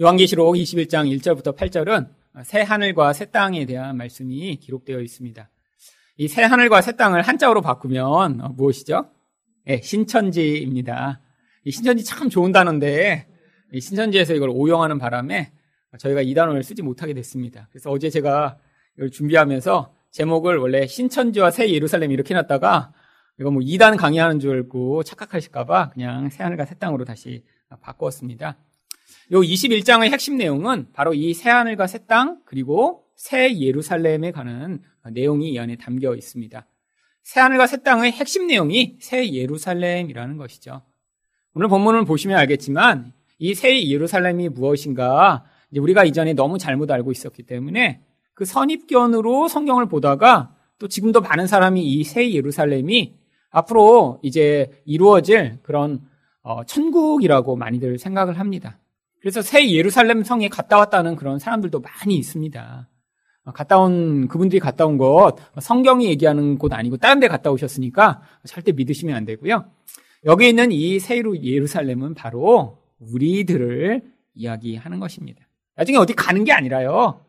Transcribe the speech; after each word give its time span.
요한계시록 0.00 0.54
21장 0.54 1.14
1절부터 1.18 1.54
8절은 1.54 2.08
새 2.44 2.62
하늘과 2.62 3.12
새 3.12 3.26
땅에 3.26 3.66
대한 3.66 3.98
말씀이 3.98 4.56
기록되어 4.56 4.98
있습니다. 5.00 5.50
이 6.16 6.26
새 6.26 6.42
하늘과 6.42 6.80
새 6.80 6.92
땅을 6.96 7.20
한자어로 7.20 7.60
바꾸면 7.60 8.54
무엇이죠? 8.56 9.10
네, 9.66 9.82
신천지입니다. 9.82 11.20
이 11.64 11.70
신천지 11.70 12.02
참 12.02 12.30
좋은 12.30 12.50
단어인데 12.50 13.28
신천지에서 13.78 14.34
이걸 14.34 14.48
오용하는 14.48 14.98
바람에 14.98 15.52
저희가 15.98 16.22
이 16.22 16.32
단어를 16.32 16.62
쓰지 16.62 16.80
못하게 16.80 17.12
됐습니다. 17.12 17.68
그래서 17.70 17.90
어제 17.90 18.08
제가 18.08 18.56
이걸 18.96 19.10
준비하면서 19.10 19.94
제목을 20.12 20.56
원래 20.56 20.86
신천지와 20.86 21.50
새 21.50 21.70
예루살렘 21.70 22.10
이렇게 22.10 22.32
해놨다가 22.32 22.94
이거 23.38 23.50
뭐 23.50 23.60
2단 23.60 23.98
강의하는 23.98 24.40
줄 24.40 24.52
알고 24.52 25.02
착각하실까봐 25.02 25.90
그냥 25.90 26.30
새 26.30 26.42
하늘과 26.42 26.64
새 26.64 26.74
땅으로 26.76 27.04
다시 27.04 27.44
바꾸었습니다. 27.82 28.56
요 29.32 29.40
21장의 29.40 30.10
핵심 30.10 30.36
내용은 30.36 30.88
바로 30.92 31.14
이 31.14 31.32
새 31.34 31.50
하늘과 31.50 31.86
새 31.86 32.06
땅, 32.06 32.40
그리고 32.44 33.04
새 33.16 33.58
예루살렘에 33.58 34.30
관한 34.32 34.82
내용이 35.12 35.52
이 35.52 35.58
안에 35.58 35.76
담겨 35.76 36.14
있습니다. 36.14 36.66
새 37.22 37.40
하늘과 37.40 37.66
새 37.66 37.82
땅의 37.82 38.12
핵심 38.12 38.46
내용이 38.46 38.96
새 39.00 39.30
예루살렘이라는 39.32 40.36
것이죠. 40.36 40.82
오늘 41.54 41.68
본문을 41.68 42.04
보시면 42.04 42.36
알겠지만 42.38 43.12
이 43.38 43.54
새 43.54 43.86
예루살렘이 43.88 44.48
무엇인가 44.50 45.44
우리가 45.76 46.04
이전에 46.04 46.32
너무 46.34 46.58
잘못 46.58 46.90
알고 46.90 47.10
있었기 47.12 47.42
때문에 47.44 48.02
그 48.34 48.44
선입견으로 48.44 49.48
성경을 49.48 49.86
보다가 49.86 50.54
또 50.78 50.88
지금도 50.88 51.20
많은 51.20 51.46
사람이 51.46 51.82
이 51.82 52.04
새 52.04 52.32
예루살렘이 52.32 53.14
앞으로 53.50 54.20
이제 54.22 54.82
이루어질 54.84 55.58
그런 55.62 56.00
어, 56.42 56.64
천국이라고 56.64 57.56
많이들 57.56 57.98
생각을 57.98 58.38
합니다. 58.38 58.78
그래서 59.20 59.42
새 59.42 59.70
예루살렘 59.70 60.22
성에 60.24 60.48
갔다 60.48 60.78
왔다는 60.78 61.16
그런 61.16 61.38
사람들도 61.38 61.80
많이 61.80 62.16
있습니다. 62.16 62.88
어, 63.44 63.52
갔다 63.52 63.78
온 63.78 64.28
그분들이 64.28 64.60
갔다 64.60 64.86
온곳 64.86 65.36
성경이 65.60 66.06
얘기하는 66.06 66.58
곳 66.58 66.72
아니고 66.72 66.96
다른 66.96 67.20
데 67.20 67.28
갔다 67.28 67.50
오셨으니까 67.50 68.22
절대 68.46 68.72
믿으시면 68.72 69.14
안 69.14 69.24
되고요. 69.24 69.70
여기 70.24 70.48
있는 70.48 70.72
이 70.72 70.98
새 70.98 71.22
예루살렘은 71.42 72.14
바로 72.14 72.78
우리들을 72.98 74.02
이야기하는 74.34 75.00
것입니다. 75.00 75.46
나중에 75.76 75.98
어디 75.98 76.12
가는 76.14 76.44
게 76.44 76.52
아니라요. 76.52 77.24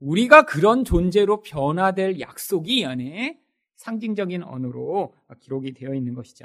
우리가 0.00 0.44
그런 0.44 0.84
존재로 0.84 1.40
변화될 1.40 2.20
약속이 2.20 2.78
이 2.78 2.84
안에 2.84 3.38
상징적인 3.76 4.42
언어로 4.42 5.14
기록이 5.40 5.72
되어 5.72 5.94
있는 5.94 6.14
것이죠. 6.14 6.44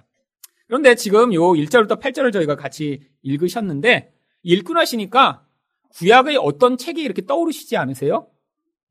그런데 0.67 0.95
지금 0.95 1.33
요 1.33 1.41
1절부터 1.51 1.99
8절을 1.99 2.31
저희가 2.31 2.55
같이 2.55 3.01
읽으셨는데 3.21 4.13
읽고 4.43 4.73
나시니까 4.73 5.45
구약의 5.91 6.37
어떤 6.37 6.77
책이 6.77 7.01
이렇게 7.01 7.25
떠오르시지 7.25 7.77
않으세요? 7.77 8.29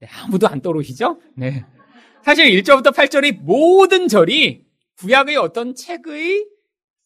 네, 0.00 0.08
아무도 0.22 0.48
안 0.48 0.60
떠오르시죠? 0.60 1.20
네. 1.36 1.64
사실 2.24 2.46
1절부터 2.46 2.92
8절의 2.92 3.41
모든 3.42 4.08
절이 4.08 4.66
구약의 4.98 5.36
어떤 5.36 5.74
책의 5.74 6.46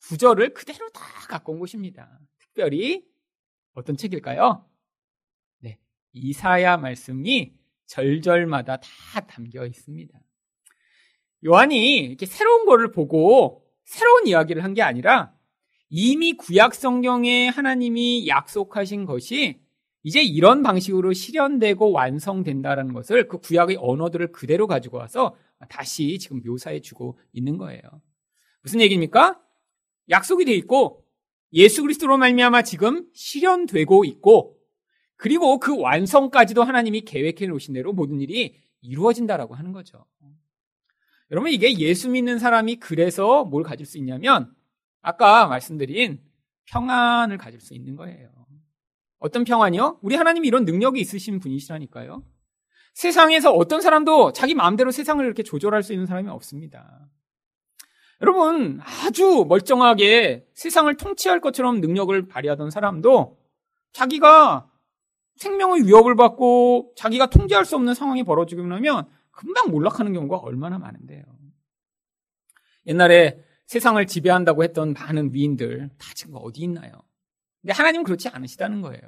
구절을 0.09 0.55
그대로 0.55 0.89
다 0.91 1.03
갖고 1.29 1.53
온 1.53 1.61
것입니다. 1.61 2.19
특별히 2.39 3.05
어떤 3.75 3.97
책일까요? 3.97 4.67
네. 5.61 5.79
이사야 6.13 6.79
말씀이 6.79 7.55
절절마다 7.87 8.79
다 8.79 9.21
담겨 9.27 9.67
있습니다. 9.67 10.19
요한이 11.45 11.99
이렇게 11.99 12.27
새로운 12.27 12.65
거를 12.67 12.93
보고 12.93 13.65
새로운 13.85 14.27
이야기를 14.27 14.65
한 14.65 14.75
게 14.75 14.83
아니라 14.83 15.35
이미 15.95 16.33
구약 16.33 16.75
성경에 16.75 17.49
하나님이 17.49 18.27
약속하신 18.27 19.05
것이 19.05 19.61
이제 20.03 20.23
이런 20.23 20.63
방식으로 20.63 21.13
실현되고 21.13 21.93
완성된다라는 21.93 22.95
것을 22.95 23.29
그 23.29 23.39
구약의 23.39 23.77
언어들을 23.79 24.33
그대로 24.33 24.67
가지고 24.67 24.97
와서 24.97 25.37
다시 25.69 26.19
지금 26.19 26.41
묘사해 26.43 26.81
주고 26.81 27.19
있는 27.35 27.59
거예요. 27.59 27.83
무슨 28.63 28.81
얘기입니까? 28.81 29.39
약속이 30.09 30.47
돼 30.47 30.55
있고 30.55 31.05
예수 31.53 31.83
그리스도로 31.83 32.17
말미암아 32.17 32.63
지금 32.63 33.07
실현되고 33.13 34.07
있고 34.07 34.57
그리고 35.17 35.61
그 35.61 35.79
완성까지도 35.79 36.63
하나님이 36.65 37.03
계획해 37.03 37.49
놓으신 37.49 37.75
대로 37.75 37.93
모든 37.93 38.19
일이 38.19 38.57
이루어진다라고 38.81 39.55
하는 39.55 39.73
거죠. 39.73 40.07
여러분 41.31 41.51
이게 41.51 41.79
예수 41.79 42.09
믿는 42.09 42.39
사람이 42.39 42.77
그래서 42.77 43.45
뭘 43.45 43.63
가질 43.63 43.85
수 43.85 43.99
있냐면 43.99 44.55
아까 45.03 45.47
말씀드린 45.47 46.21
평안을 46.67 47.37
가질 47.39 47.61
수 47.61 47.75
있는 47.75 47.97
거예요. 47.97 48.31
어떤 49.19 49.45
평안이요? 49.45 49.99
우리 50.03 50.17
하나님이 50.17 50.49
이런 50.49 50.65
능력이 50.65 51.01
있으신 51.01 51.39
분이시라니까요. 51.39 52.25
세상에서 52.95 53.53
어떤 53.53 53.81
사람도 53.81 54.33
자기 54.33 54.55
마음대로 54.55 54.91
세상을 54.91 55.25
이렇게 55.25 55.43
조절할 55.43 55.83
수 55.83 55.93
있는 55.93 56.07
사람이 56.07 56.29
없습니다. 56.29 57.09
여러분, 58.21 58.81
아주 58.83 59.45
멀쩡하게 59.49 60.47
세상을 60.55 60.95
통치할 60.97 61.41
것처럼 61.41 61.81
능력을 61.81 62.29
발휘하던 62.29 62.71
사람도 62.71 63.39
자기가 63.93 64.71
생명의 65.37 65.87
위협을 65.87 66.15
받고 66.15 66.93
자기가 66.97 67.31
통제할 67.31 67.65
수 67.65 67.75
없는 67.75 67.95
상황이 67.95 68.23
벌어지고 68.23 68.63
나면 68.63 69.09
금방 69.33 69.71
몰락하는 69.71 70.13
경우가 70.13 70.37
얼마나 70.37 70.79
많은데요. 70.79 71.23
옛날에 72.87 73.43
세상을 73.73 74.07
지배한다고 74.07 74.65
했던 74.65 74.93
많은 74.93 75.33
위인들 75.33 75.89
다 75.97 76.13
지금 76.15 76.35
어디 76.37 76.61
있나요? 76.61 76.93
근데 77.63 77.73
하나님은 77.73 78.05
그렇지 78.05 78.29
않으시다는 78.29 78.83
거예요. 78.83 79.01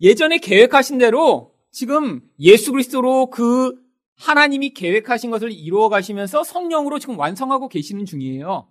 예전에 0.00 0.38
계획하신 0.38 0.98
대로 0.98 1.54
지금 1.70 2.20
예수 2.40 2.72
그리스도로 2.72 3.30
그 3.30 3.80
하나님이 4.16 4.70
계획하신 4.70 5.30
것을 5.30 5.52
이루어 5.52 5.88
가시면서 5.88 6.42
성령으로 6.42 6.98
지금 6.98 7.16
완성하고 7.20 7.68
계시는 7.68 8.04
중이에요. 8.04 8.68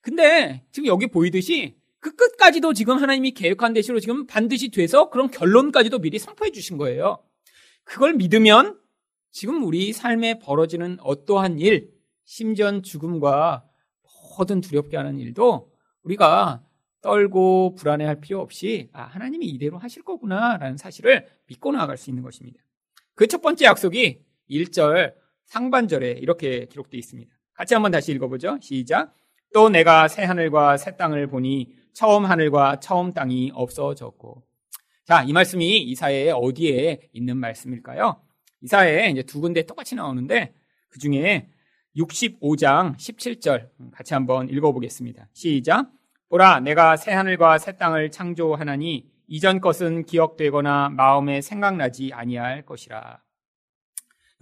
근데 0.00 0.64
지금 0.72 0.88
여기 0.88 1.06
보이듯이 1.06 1.76
그 2.00 2.16
끝까지도 2.16 2.72
지금 2.72 2.96
하나님이 2.96 3.30
계획한 3.32 3.72
대시로 3.72 4.00
지금 4.00 4.26
반드시 4.26 4.72
돼서 4.72 5.10
그런 5.10 5.30
결론까지도 5.30 6.00
미리 6.00 6.18
선포해 6.18 6.50
주신 6.50 6.76
거예요. 6.76 7.22
그걸 7.84 8.14
믿으면 8.14 8.80
지금 9.30 9.62
우리 9.62 9.92
삶에 9.92 10.40
벌어지는 10.40 10.96
어떠한 11.02 11.60
일, 11.60 11.92
심지어 12.24 12.80
죽음과 12.82 13.69
모든 14.40 14.62
두렵게 14.62 14.96
하는 14.96 15.18
일도 15.18 15.70
우리가 16.02 16.62
떨고 17.02 17.74
불안해할 17.74 18.20
필요 18.20 18.40
없이 18.40 18.88
아, 18.92 19.02
하나님이 19.02 19.46
이대로 19.46 19.78
하실 19.78 20.02
거구나라는 20.02 20.78
사실을 20.78 21.26
믿고 21.46 21.72
나아갈 21.72 21.98
수 21.98 22.10
있는 22.10 22.22
것입니다. 22.22 22.58
그 23.14 23.26
첫 23.26 23.42
번째 23.42 23.66
약속이 23.66 24.22
1절 24.50 25.14
상반절에 25.44 26.12
이렇게 26.12 26.66
기록되어 26.66 26.98
있습니다. 26.98 27.30
같이 27.52 27.74
한번 27.74 27.92
다시 27.92 28.12
읽어보죠. 28.12 28.58
시작. 28.62 29.14
또 29.52 29.68
내가 29.68 30.08
새 30.08 30.24
하늘과 30.24 30.78
새 30.78 30.96
땅을 30.96 31.26
보니 31.26 31.68
처음 31.92 32.24
하늘과 32.24 32.80
처음 32.80 33.12
땅이 33.12 33.52
없어졌고. 33.54 34.42
자, 35.04 35.22
이 35.22 35.32
말씀이 35.32 35.82
이사야의 35.82 36.30
어디에 36.30 37.10
있는 37.12 37.36
말씀일까요? 37.36 38.22
이사야에 38.62 39.10
이제 39.10 39.22
두 39.22 39.40
군데 39.40 39.64
똑같이 39.64 39.96
나오는데 39.96 40.54
그 40.88 40.98
중에 40.98 41.48
65장 41.96 42.96
17절 42.96 43.68
같이 43.92 44.14
한번 44.14 44.48
읽어보겠습니다. 44.48 45.28
시작. 45.32 45.90
보라, 46.28 46.60
내가 46.60 46.96
새 46.96 47.12
하늘과 47.12 47.58
새 47.58 47.76
땅을 47.76 48.10
창조하나니 48.10 49.10
이전 49.26 49.60
것은 49.60 50.04
기억되거나 50.06 50.90
마음에 50.90 51.40
생각나지 51.40 52.12
아니할 52.12 52.64
것이라. 52.64 53.22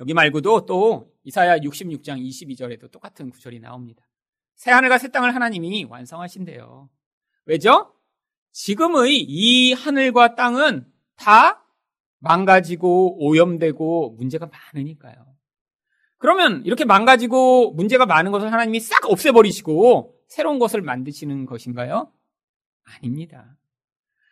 여기 0.00 0.14
말고도 0.14 0.66
또 0.66 1.12
이사야 1.24 1.58
66장 1.58 2.20
22절에도 2.20 2.90
똑같은 2.90 3.30
구절이 3.30 3.60
나옵니다. 3.60 4.02
새 4.54 4.70
하늘과 4.70 4.98
새 4.98 5.08
땅을 5.08 5.34
하나님이 5.34 5.84
완성하신대요. 5.84 6.88
왜죠? 7.46 7.94
지금의 8.52 9.20
이 9.20 9.72
하늘과 9.72 10.34
땅은 10.34 10.90
다 11.16 11.64
망가지고 12.18 13.24
오염되고 13.24 14.16
문제가 14.18 14.46
많으니까요. 14.74 15.37
그러면 16.18 16.62
이렇게 16.64 16.84
망가지고 16.84 17.72
문제가 17.72 18.06
많은 18.06 18.32
것을 18.32 18.52
하나님이 18.52 18.80
싹 18.80 19.08
없애버리시고 19.08 20.14
새로운 20.26 20.58
것을 20.58 20.82
만드시는 20.82 21.46
것인가요? 21.46 22.12
아닙니다. 22.84 23.56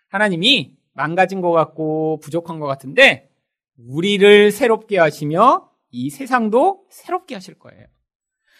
하나님이 0.09 0.77
망가진 0.93 1.41
것 1.41 1.53
같고 1.53 2.21
부족한 2.21 2.59
것 2.59 2.67
같은데 2.67 3.31
우리를 3.79 4.51
새롭게 4.51 4.99
하시며 4.99 5.71
이 5.91 6.11
세상도 6.11 6.85
새롭게 6.91 7.35
하실 7.35 7.59
거예요. 7.59 7.87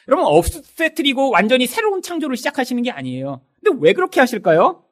여러분 0.09 0.27
없애뜨리고 0.27 1.31
완전히 1.31 1.67
새로운 1.67 2.01
창조를 2.03 2.37
시작하시는 2.37 2.83
게 2.83 2.91
아니에요. 2.91 3.43
근데 3.63 3.79
왜 3.81 3.93
그렇게 3.93 4.21
하실까요? 4.21 4.85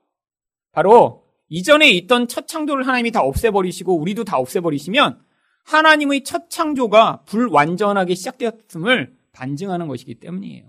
바로 0.72 1.24
이전에 1.48 1.88
있던 1.90 2.26
첫 2.26 2.48
창조를 2.48 2.86
하나님이 2.86 3.12
다 3.12 3.20
없애버리시고 3.20 3.96
우리도 3.96 4.24
다 4.24 4.38
없애버리시면 4.38 5.22
하나님의 5.64 6.24
첫 6.24 6.50
창조가 6.50 7.22
불완전하게 7.26 8.14
시작되었음을 8.14 9.14
반증하는 9.32 9.88
것이기 9.88 10.16
때문이에요. 10.16 10.66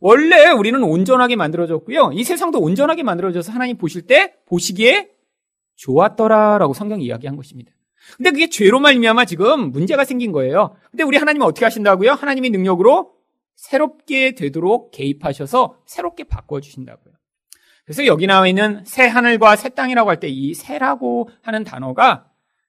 원래 0.00 0.50
우리는 0.50 0.82
온전하게 0.82 1.36
만들어졌고요. 1.36 2.10
이 2.12 2.24
세상도 2.24 2.60
온전하게 2.60 3.02
만들어져서 3.02 3.52
하나님 3.52 3.78
보실 3.78 4.02
때 4.02 4.34
보시기에 4.46 5.10
좋았더라라고 5.76 6.74
성경이 6.74 7.04
이야기한 7.04 7.36
것입니다. 7.36 7.72
근데 8.18 8.30
그게 8.30 8.50
죄로 8.50 8.80
말미암아 8.80 9.24
지금 9.24 9.70
문제가 9.70 10.04
생긴 10.04 10.30
거예요. 10.30 10.76
근데 10.90 11.04
우리 11.04 11.16
하나님은 11.16 11.46
어떻게 11.46 11.64
하신다고요? 11.64 12.12
하나님의 12.12 12.50
능력으로 12.50 13.14
새롭게 13.56 14.34
되도록 14.34 14.90
개입하셔서 14.90 15.78
새롭게 15.86 16.24
바꿔 16.24 16.60
주신다고요. 16.60 17.14
그래서 17.86 18.04
여기 18.06 18.26
나와 18.26 18.46
있는 18.46 18.84
새 18.84 19.06
하늘과 19.06 19.56
새 19.56 19.70
땅이라고 19.70 20.10
할 20.10 20.20
때 20.20 20.28
이 20.28 20.54
새라고 20.54 21.30
하는 21.42 21.64
단어가 21.64 22.26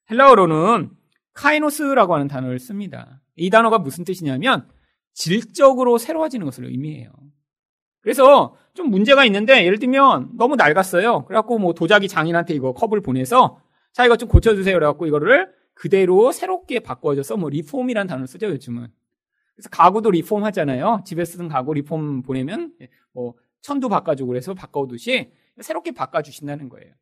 헬라어로는 0.09 0.91
카이노스라고 1.35 2.15
하는 2.15 2.27
단어를 2.27 2.59
씁니다. 2.59 3.21
이 3.35 3.49
단어가 3.49 3.77
무슨 3.77 4.03
뜻이냐면 4.03 4.67
질적으로 5.13 5.97
새로워지는 5.97 6.45
것을 6.45 6.65
의미해요. 6.65 7.11
그래서 8.01 8.55
좀 8.73 8.89
문제가 8.89 9.25
있는데 9.25 9.65
예를 9.65 9.79
들면 9.79 10.31
너무 10.37 10.55
낡았어요. 10.55 11.25
그래갖고 11.25 11.57
뭐 11.59 11.73
도자기 11.73 12.07
장인한테 12.07 12.53
이거 12.53 12.73
컵을 12.73 13.01
보내서 13.01 13.59
자 13.93 14.05
이거 14.05 14.15
좀 14.17 14.29
고쳐주세요. 14.29 14.75
그래갖고 14.75 15.07
이거를 15.07 15.49
그대로 15.73 16.31
새롭게 16.31 16.79
바꿔줘서 16.79 17.37
뭐 17.37 17.49
리폼이라는 17.49 18.07
단어를 18.07 18.27
쓰죠 18.27 18.47
요즘은. 18.47 18.87
그래서 19.55 19.69
가구도 19.69 20.11
리폼 20.11 20.43
하잖아요. 20.45 21.01
집에 21.05 21.25
쓰던 21.25 21.47
가구 21.47 21.73
리폼 21.73 22.21
보내면 22.21 22.73
뭐 23.13 23.33
천도 23.61 23.89
바꿔주고 23.89 24.27
그래서 24.27 24.53
바꿔오듯이 24.53 25.31
새롭게 25.61 25.91
바꿔주신다는 25.91 26.69
거예요. 26.69 26.93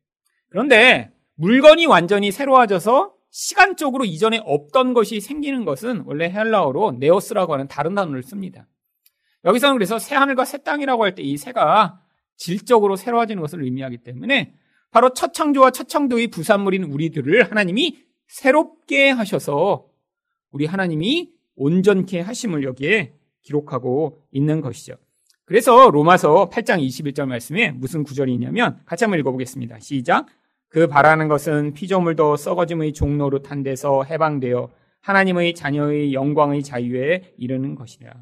그런데 0.48 1.12
물건이 1.34 1.86
완전히 1.86 2.30
새로워져서 2.30 3.12
시간적으로 3.34 4.04
이전에 4.04 4.40
없던 4.44 4.94
것이 4.94 5.18
생기는 5.18 5.64
것은 5.64 6.04
원래 6.06 6.30
헬라어로 6.30 6.92
νέος라고 7.00 7.52
하는 7.52 7.66
다른 7.66 7.96
단어를 7.96 8.22
씁니다. 8.22 8.68
여기서는 9.44 9.74
그래서 9.74 9.98
새 9.98 10.14
하늘과 10.14 10.44
새 10.44 10.58
땅이라고 10.58 11.02
할 11.02 11.16
때 11.16 11.24
이 11.24 11.36
새가 11.36 12.00
질적으로 12.36 12.94
새로워지는 12.94 13.42
것을 13.42 13.64
의미하기 13.64 13.98
때문에 13.98 14.54
바로 14.92 15.12
첫 15.14 15.34
창조와 15.34 15.72
첫 15.72 15.88
창조의 15.88 16.28
부산물인 16.28 16.84
우리들을 16.84 17.50
하나님이 17.50 17.98
새롭게 18.28 19.10
하셔서 19.10 19.88
우리 20.52 20.66
하나님이 20.66 21.32
온전케 21.56 22.20
하심을 22.20 22.62
여기에 22.62 23.14
기록하고 23.42 24.22
있는 24.30 24.60
것이죠. 24.60 24.94
그래서 25.44 25.90
로마서 25.90 26.50
8장 26.50 26.80
21절 26.86 27.26
말씀에 27.26 27.72
무슨 27.72 28.04
구절이 28.04 28.32
있냐면 28.34 28.80
같이 28.86 29.02
한번 29.02 29.18
읽어보겠습니다. 29.18 29.80
시작. 29.80 30.26
그 30.74 30.88
바라는 30.88 31.28
것은 31.28 31.72
피조물도 31.72 32.34
썩어짐의 32.34 32.94
종로로 32.94 33.42
탄 33.42 33.62
데서 33.62 34.02
해방되어 34.02 34.72
하나님의 35.02 35.54
자녀의 35.54 36.12
영광의 36.12 36.64
자유에 36.64 37.32
이르는 37.38 37.76
것이라. 37.76 38.12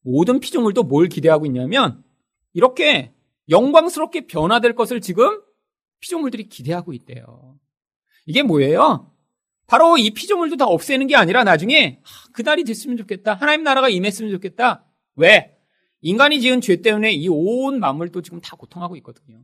모든 0.00 0.40
피조물도 0.40 0.84
뭘 0.84 1.08
기대하고 1.08 1.44
있냐면 1.44 2.02
이렇게 2.54 3.12
영광스럽게 3.50 4.26
변화될 4.26 4.74
것을 4.74 5.02
지금 5.02 5.42
피조물들이 6.00 6.48
기대하고 6.48 6.94
있대요. 6.94 7.58
이게 8.24 8.42
뭐예요? 8.42 9.12
바로 9.66 9.98
이 9.98 10.12
피조물도 10.12 10.56
다 10.56 10.64
없애는 10.64 11.08
게 11.08 11.14
아니라 11.14 11.44
나중에 11.44 12.00
그날이 12.32 12.64
됐으면 12.64 12.96
좋겠다. 12.96 13.34
하나님 13.34 13.64
나라가 13.64 13.90
임했으면 13.90 14.30
좋겠다. 14.30 14.86
왜? 15.16 15.58
인간이 16.00 16.40
지은 16.40 16.62
죄 16.62 16.76
때문에 16.76 17.12
이 17.12 17.28
온 17.28 17.80
만물도 17.80 18.22
지금 18.22 18.40
다 18.40 18.56
고통하고 18.56 18.96
있거든요. 18.96 19.42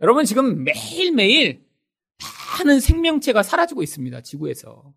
여러분 0.00 0.24
지금 0.24 0.64
매일매일 0.64 1.64
많은 2.58 2.80
생명체가 2.80 3.42
사라지고 3.42 3.82
있습니다. 3.82 4.20
지구에서. 4.22 4.94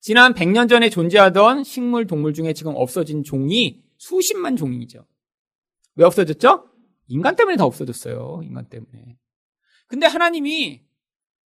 지난 0.00 0.34
100년 0.34 0.68
전에 0.68 0.88
존재하던 0.88 1.64
식물, 1.64 2.06
동물 2.06 2.32
중에 2.32 2.52
지금 2.52 2.74
없어진 2.76 3.24
종이 3.24 3.82
수십만 3.98 4.56
종이죠. 4.56 5.06
왜 5.96 6.04
없어졌죠? 6.04 6.70
인간 7.08 7.34
때문에 7.36 7.56
다 7.56 7.64
없어졌어요. 7.64 8.40
인간 8.44 8.68
때문에. 8.68 9.18
근데 9.86 10.06
하나님이 10.06 10.84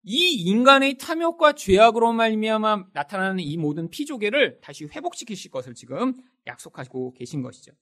이 0.04 0.34
인간의 0.34 0.98
탐욕과 0.98 1.54
죄악으로 1.54 2.14
말미암아 2.14 2.86
나타나는 2.94 3.40
이 3.40 3.58
모든 3.58 3.90
피조개를 3.90 4.62
다시 4.62 4.86
회복시키실 4.86 5.52
것을 5.52 5.74
지금 5.74 6.14
약속하고 6.48 7.14
계신 7.14 7.42
것이죠. 7.42 7.74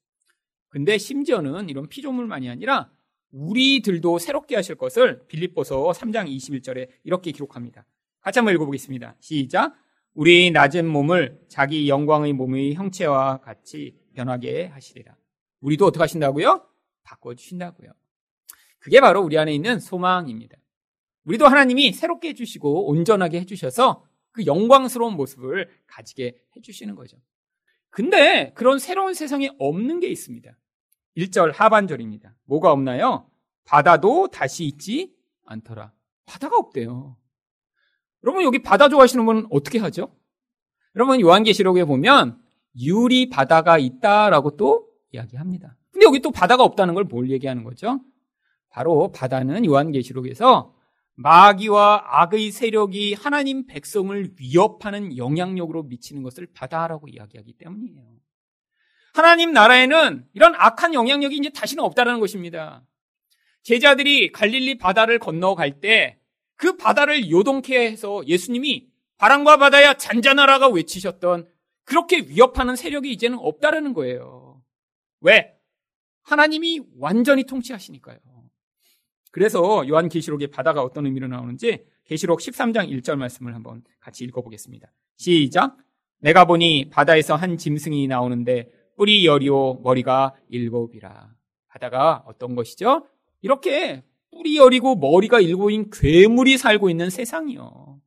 근데 0.69 0.97
심지어는 0.97 1.69
이런 1.69 1.87
피조물만이 1.87 2.49
아니라 2.49 2.89
우리들도 3.31 4.19
새롭게 4.19 4.55
하실 4.55 4.75
것을 4.75 5.25
빌립보서 5.27 5.91
3장 5.91 6.29
21절에 6.29 6.89
이렇게 7.03 7.31
기록합니다. 7.31 7.85
같이 8.21 8.39
한번 8.39 8.53
읽어보겠습니다. 8.55 9.15
시작. 9.19 9.75
우리 10.13 10.51
낮은 10.51 10.87
몸을 10.87 11.39
자기 11.47 11.87
영광의 11.89 12.33
몸의 12.33 12.73
형체와 12.73 13.37
같이 13.41 13.95
변하게 14.13 14.67
하시리라. 14.67 15.15
우리도 15.61 15.85
어떻게 15.85 16.01
하신다고요? 16.01 16.65
바꿔주신다고요. 17.03 17.91
그게 18.79 18.99
바로 18.99 19.21
우리 19.21 19.37
안에 19.37 19.53
있는 19.53 19.79
소망입니다. 19.79 20.57
우리도 21.25 21.45
하나님이 21.45 21.93
새롭게 21.93 22.29
해주시고 22.29 22.89
온전하게 22.89 23.41
해주셔서 23.41 24.03
그 24.31 24.45
영광스러운 24.45 25.15
모습을 25.15 25.69
가지게 25.87 26.37
해주시는 26.55 26.95
거죠. 26.95 27.17
근데 27.89 28.53
그런 28.55 28.79
새로운 28.79 29.13
세상에 29.13 29.49
없는 29.59 29.99
게 29.99 30.07
있습니다. 30.07 30.57
1절 31.17 31.51
하반절입니다. 31.53 32.33
뭐가 32.45 32.71
없나요? 32.71 33.29
바다도 33.65 34.27
다시 34.29 34.65
있지 34.65 35.13
않더라. 35.45 35.91
바다가 36.25 36.57
없대요. 36.57 37.17
여러분 38.23 38.43
여기 38.43 38.61
바다 38.61 38.87
좋아하시는 38.89 39.25
분은 39.25 39.47
어떻게 39.51 39.79
하죠? 39.79 40.13
여러분 40.95 41.19
요한계시록에 41.19 41.85
보면 41.85 42.39
유리 42.79 43.29
바다가 43.29 43.77
있다라고 43.77 44.57
또 44.57 44.87
이야기합니다. 45.11 45.75
근데 45.91 46.05
여기 46.05 46.19
또 46.19 46.31
바다가 46.31 46.63
없다는 46.63 46.93
걸 46.93 47.05
뭘 47.05 47.29
얘기하는 47.31 47.63
거죠? 47.63 47.99
바로 48.69 49.11
바다는 49.11 49.65
요한계시록에서 49.65 50.75
마귀와 51.15 52.21
악의 52.21 52.51
세력이 52.51 53.15
하나님 53.15 53.65
백성을 53.65 54.35
위협하는 54.39 55.17
영향력으로 55.17 55.83
미치는 55.83 56.21
것을 56.21 56.47
바다라고 56.53 57.07
이야기하기 57.07 57.53
때문이에요. 57.53 58.16
하나님 59.17 59.51
나라에는 59.51 60.25
이런 60.33 60.53
악한 60.55 60.93
영향력이 60.93 61.35
이제 61.37 61.49
다시는 61.49 61.83
없다는 61.83 62.19
것입니다. 62.19 62.83
제자들이 63.63 64.31
갈릴리 64.31 64.77
바다를 64.77 65.19
건너갈 65.19 65.79
때 65.79 66.17
그 66.57 66.75
바다를 66.75 67.29
요동케 67.29 67.79
해서 67.87 68.21
예수님이 68.27 68.89
바람과 69.17 69.57
바다야 69.57 69.93
잔잔하라가 69.93 70.67
외치셨던 70.67 71.47
그렇게 71.85 72.19
위협하는 72.19 72.75
세력이 72.75 73.11
이제는 73.13 73.37
없다라는 73.39 73.93
거예요. 73.93 74.61
왜? 75.21 75.55
하나님이 76.23 76.81
완전히 76.97 77.45
통치하시니까요. 77.45 78.17
그래서 79.31 79.87
요한 79.87 80.09
계시록의 80.09 80.47
바다가 80.47 80.81
어떤 80.81 81.05
의미로 81.05 81.27
나오는지 81.27 81.85
계시록 82.05 82.39
13장 82.39 82.89
1절 82.89 83.15
말씀을 83.15 83.55
한번 83.55 83.83
같이 83.99 84.23
읽어보겠습니다. 84.25 84.91
시작. 85.15 85.77
내가 86.19 86.45
보니 86.45 86.89
바다에서 86.89 87.35
한 87.35 87.57
짐승이 87.57 88.07
나오는데 88.07 88.69
뿔이 88.97 89.25
열이요 89.25 89.75
머리가 89.83 90.35
일곱이라. 90.49 91.33
바다가 91.67 92.23
어떤 92.25 92.55
것이죠? 92.55 93.07
이렇게 93.41 94.03
뿔이 94.31 94.57
열이고 94.57 94.95
머리가 94.95 95.39
일곱인 95.39 95.89
괴물이 95.91 96.57
살고 96.57 96.89
있는 96.89 97.09
세상이요. 97.09 98.01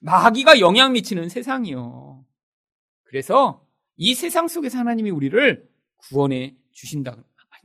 마귀가 0.00 0.60
영향 0.60 0.92
미치는 0.92 1.28
세상이요. 1.28 2.24
그래서 3.04 3.66
이 3.96 4.14
세상 4.14 4.46
속에서 4.46 4.78
하나님이 4.78 5.10
우리를 5.10 5.68
구원해 5.96 6.54
주신다는 6.72 7.24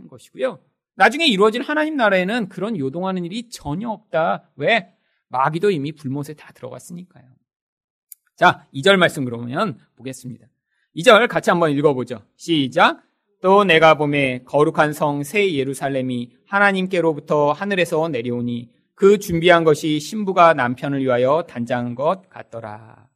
것이고요. 0.10 0.60
나중에 0.96 1.28
이루어질 1.28 1.62
하나님 1.62 1.98
나라에는 1.98 2.50
그런 2.50 2.78
요동하는 2.78 3.26
일이 3.26 3.50
전혀 3.50 3.90
없다. 3.90 4.50
왜? 4.56 4.94
마귀도 5.28 5.72
이미 5.72 5.92
불못에 5.92 6.34
다 6.36 6.52
들어갔으니까요. 6.54 7.26
자, 8.36 8.68
2절 8.74 8.98
말씀 8.98 9.26
그러면 9.26 9.78
보겠습니다. 9.96 10.48
2절 10.96 11.28
같이 11.28 11.50
한번 11.50 11.72
읽어보죠. 11.72 12.24
시작. 12.36 13.02
또 13.42 13.64
내가 13.64 13.96
봄에 13.96 14.44
거룩한 14.46 14.94
성 14.94 15.24
새 15.24 15.54
예루살렘이 15.54 16.32
하나님께로부터 16.48 17.52
하늘에서 17.52 18.08
내려오니 18.10 18.72
그 18.96 19.18
준비한 19.18 19.64
것이 19.64 20.00
신부가 20.00 20.54
남편을 20.54 21.02
위하여 21.02 21.44
단장한 21.48 21.96
것 21.96 22.30
같더라. 22.30 23.10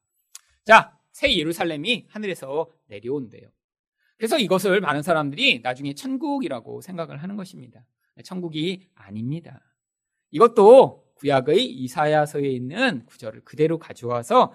자, 0.65 0.97
새 1.13 1.35
예루살렘이 1.35 2.07
하늘에서 2.09 2.67
내려온대요. 2.87 3.47
그래서 4.17 4.37
이것을 4.39 4.81
많은 4.81 5.03
사람들이 5.03 5.59
나중에 5.61 5.93
천국이라고 5.93 6.81
생각을 6.81 7.17
하는 7.17 7.35
것입니다. 7.37 7.85
천국이 8.23 8.87
아닙니다. 8.95 9.61
이것도 10.31 11.05
구약의 11.15 11.63
이사야서에 11.63 12.47
있는 12.49 13.05
구절을 13.05 13.41
그대로 13.45 13.77
가져와서 13.77 14.53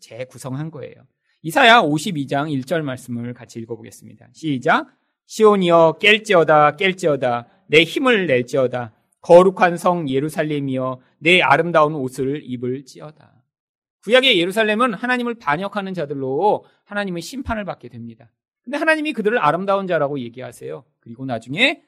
재구성한 0.00 0.70
거예요. 0.70 0.94
이사야 1.42 1.82
52장 1.82 2.48
1절 2.62 2.82
말씀을 2.82 3.34
같이 3.34 3.58
읽어보겠습니다. 3.58 4.28
시작. 4.32 4.86
시온이여 5.26 5.98
깰지어다 6.00 6.76
깰지어다 6.78 7.46
내 7.66 7.82
힘을 7.82 8.26
낼지어다 8.28 8.92
거룩한 9.22 9.76
성 9.76 10.08
예루살렘이여 10.08 11.00
내 11.18 11.40
아름다운 11.40 11.94
옷을 11.94 12.42
입을지어다. 12.44 13.42
구약의 14.04 14.38
예루살렘은 14.38 14.94
하나님을 14.94 15.34
반역하는 15.34 15.94
자들로 15.94 16.64
하나님의 16.84 17.22
심판을 17.22 17.64
받게 17.64 17.88
됩니다. 17.88 18.30
근데 18.62 18.78
하나님이 18.78 19.12
그들을 19.12 19.36
아름다운 19.38 19.88
자라고 19.88 20.20
얘기하세요. 20.20 20.84
그리고 21.00 21.24
나중에 21.24 21.82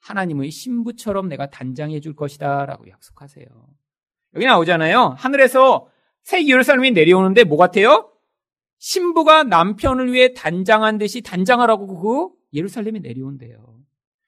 하나님의 0.00 0.50
신부처럼 0.50 1.28
내가 1.28 1.50
단장해 1.50 2.00
줄 2.00 2.16
것이다 2.16 2.66
라고 2.66 2.88
약속하세요. 2.88 3.46
여기 4.34 4.46
나오잖아요. 4.46 5.14
하늘에서 5.16 5.88
새 6.22 6.46
예루살렘이 6.46 6.90
내려오는데 6.90 7.44
뭐 7.44 7.56
같아요? 7.56 8.09
신부가 8.80 9.44
남편을 9.44 10.12
위해 10.12 10.32
단장한 10.32 10.98
듯이 10.98 11.20
단장하라고 11.20 11.86
그 12.00 12.28
예루살렘에 12.54 12.98
내려온대요. 12.98 13.78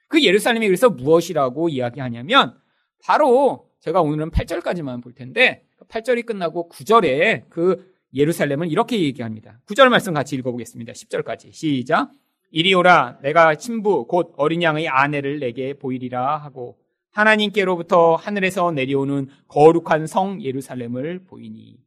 그 0.09 0.23
예루살렘이 0.23 0.67
그래서 0.67 0.91
무엇이라고 0.91 1.71
이야기하냐면 1.71 2.55
바로 3.03 3.71
제가 3.81 4.03
오늘은 4.03 4.31
8절까지만 4.31 5.03
볼 5.03 5.15
텐데 5.15 5.65
8절이 5.89 6.27
끝나고 6.27 6.69
9절에 6.69 7.49
그 7.49 7.93
예루살렘을 8.15 8.71
이렇게 8.71 9.01
얘기합니다. 9.01 9.59
9절 9.67 9.89
말씀 9.89 10.13
같이 10.13 10.37
읽어보겠습니다. 10.37 10.93
10절까지 10.93 11.53
시작. 11.53 12.11
이리 12.51 12.75
오라 12.75 13.21
내가 13.23 13.55
신부 13.55 14.07
곧 14.07 14.35
어린 14.37 14.63
양의 14.63 14.87
아내를 14.87 15.41
내게 15.41 15.73
보이리라 15.73 16.37
하고 16.37 16.77
하나님께로부터 17.13 18.17
하늘에서 18.17 18.71
내려오는 18.71 19.29
거룩한 19.49 20.07
성 20.07 20.43
예루살렘을 20.43 21.25
보이니 21.25 21.79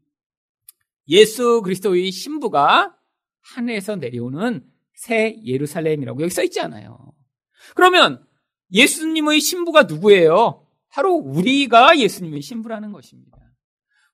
예수 1.07 1.61
그리스도의 1.61 2.11
신부가 2.11 2.95
하늘에서 3.41 3.95
내려오는 3.95 4.65
새 4.93 5.39
예루살렘이라고 5.43 6.21
여기 6.21 6.33
써 6.33 6.43
있지 6.43 6.59
않아요. 6.61 7.13
그러면 7.75 8.25
예수님의 8.71 9.39
신부가 9.39 9.83
누구예요? 9.83 10.67
바로 10.89 11.13
우리가 11.13 11.99
예수님의 11.99 12.41
신부라는 12.41 12.91
것입니다. 12.91 13.37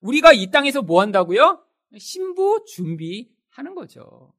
우리가 0.00 0.32
이 0.32 0.50
땅에서 0.50 0.82
뭐 0.82 1.00
한다고요? 1.00 1.64
신부 1.98 2.64
준비하는 2.66 3.74
거죠. 3.74 4.34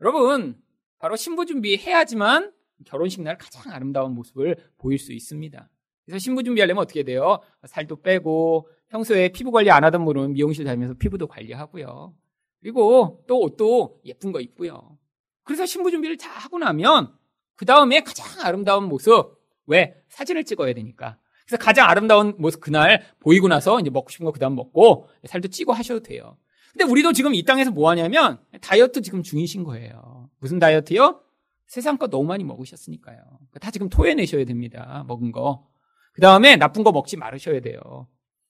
여러분, 0.00 0.60
바로 0.98 1.16
신부 1.16 1.46
준비해야지만 1.46 2.52
결혼식 2.84 3.22
날 3.22 3.38
가장 3.38 3.72
아름다운 3.72 4.14
모습을 4.14 4.56
보일 4.76 4.98
수 4.98 5.12
있습니다. 5.12 5.68
그래서 6.04 6.18
신부 6.18 6.42
준비하려면 6.42 6.82
어떻게 6.82 7.02
돼요? 7.02 7.40
살도 7.66 8.02
빼고 8.02 8.68
평소에 8.90 9.28
피부 9.30 9.50
관리 9.50 9.70
안 9.70 9.84
하던 9.84 10.04
분은 10.04 10.32
미용실 10.32 10.64
다니면서 10.64 10.94
피부도 10.94 11.26
관리하고요. 11.26 12.14
그리고 12.60 13.22
또 13.28 13.40
옷도 13.40 14.00
예쁜 14.04 14.32
거 14.32 14.40
입고요. 14.40 14.96
그래서 15.44 15.66
신부 15.66 15.90
준비를 15.90 16.16
다 16.16 16.30
하고 16.30 16.58
나면 16.58 17.12
그 17.56 17.64
다음에 17.64 18.00
가장 18.02 18.26
아름다운 18.44 18.84
모습 18.88 19.36
왜 19.66 19.94
사진을 20.08 20.44
찍어야 20.44 20.74
되니까. 20.74 21.18
그래서 21.46 21.62
가장 21.62 21.88
아름다운 21.88 22.34
모습 22.38 22.60
그날 22.60 23.02
보이고 23.20 23.48
나서 23.48 23.80
이제 23.80 23.90
먹고 23.90 24.10
싶은 24.10 24.24
거 24.24 24.32
그 24.32 24.38
다음 24.38 24.54
먹고 24.54 25.08
살도 25.24 25.48
찌고 25.48 25.72
하셔도 25.72 26.02
돼요. 26.02 26.36
근데 26.72 26.84
우리도 26.84 27.12
지금 27.12 27.34
이 27.34 27.42
땅에서 27.44 27.70
뭐 27.70 27.88
하냐면 27.90 28.38
다이어트 28.60 29.00
지금 29.02 29.22
중이신 29.22 29.64
거예요. 29.64 30.28
무슨 30.38 30.58
다이어트요? 30.58 31.22
세상 31.66 31.96
거 31.98 32.06
너무 32.08 32.24
많이 32.28 32.44
먹으셨으니까요. 32.44 33.18
다 33.60 33.70
지금 33.70 33.88
토해내셔야 33.88 34.44
됩니다. 34.44 35.04
먹은 35.08 35.32
거. 35.32 35.66
그 36.12 36.20
다음에 36.20 36.56
나쁜 36.56 36.84
거 36.84 36.92
먹지 36.92 37.16
말으셔야 37.16 37.60
돼요. 37.60 38.06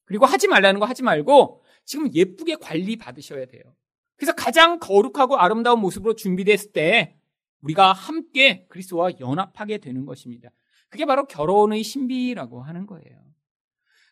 그리고 0.09 0.25
하지 0.25 0.49
말라는 0.49 0.81
거 0.81 0.87
하지 0.87 1.03
말고 1.03 1.63
지금 1.85 2.13
예쁘게 2.15 2.57
관리 2.57 2.97
받으셔야 2.97 3.45
돼요. 3.45 3.63
그래서 4.17 4.33
가장 4.33 4.79
거룩하고 4.81 5.37
아름다운 5.37 5.81
모습으로 5.81 6.15
준비됐을 6.15 6.73
때 6.73 7.15
우리가 7.61 7.93
함께 7.93 8.67
그리스도와 8.69 9.11
연합하게 9.21 9.79
되는 9.79 10.07
것입니다. 10.07 10.49
그게 10.89 11.05
바로 11.05 11.27
결혼의 11.27 11.83
신비라고 11.83 12.63
하는 12.63 12.87
거예요. 12.87 13.19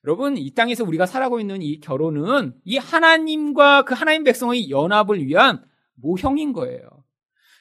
여러분, 0.05 0.37
이 0.37 0.55
땅에서 0.55 0.85
우리가 0.85 1.07
살아가고 1.07 1.41
있는 1.41 1.63
이 1.63 1.81
결혼은 1.81 2.55
이 2.65 2.77
하나님과 2.77 3.83
그 3.83 3.95
하나님 3.95 4.23
백성의 4.23 4.69
연합을 4.71 5.25
위한 5.25 5.65
모형인 5.95 6.53
거예요. 6.53 6.81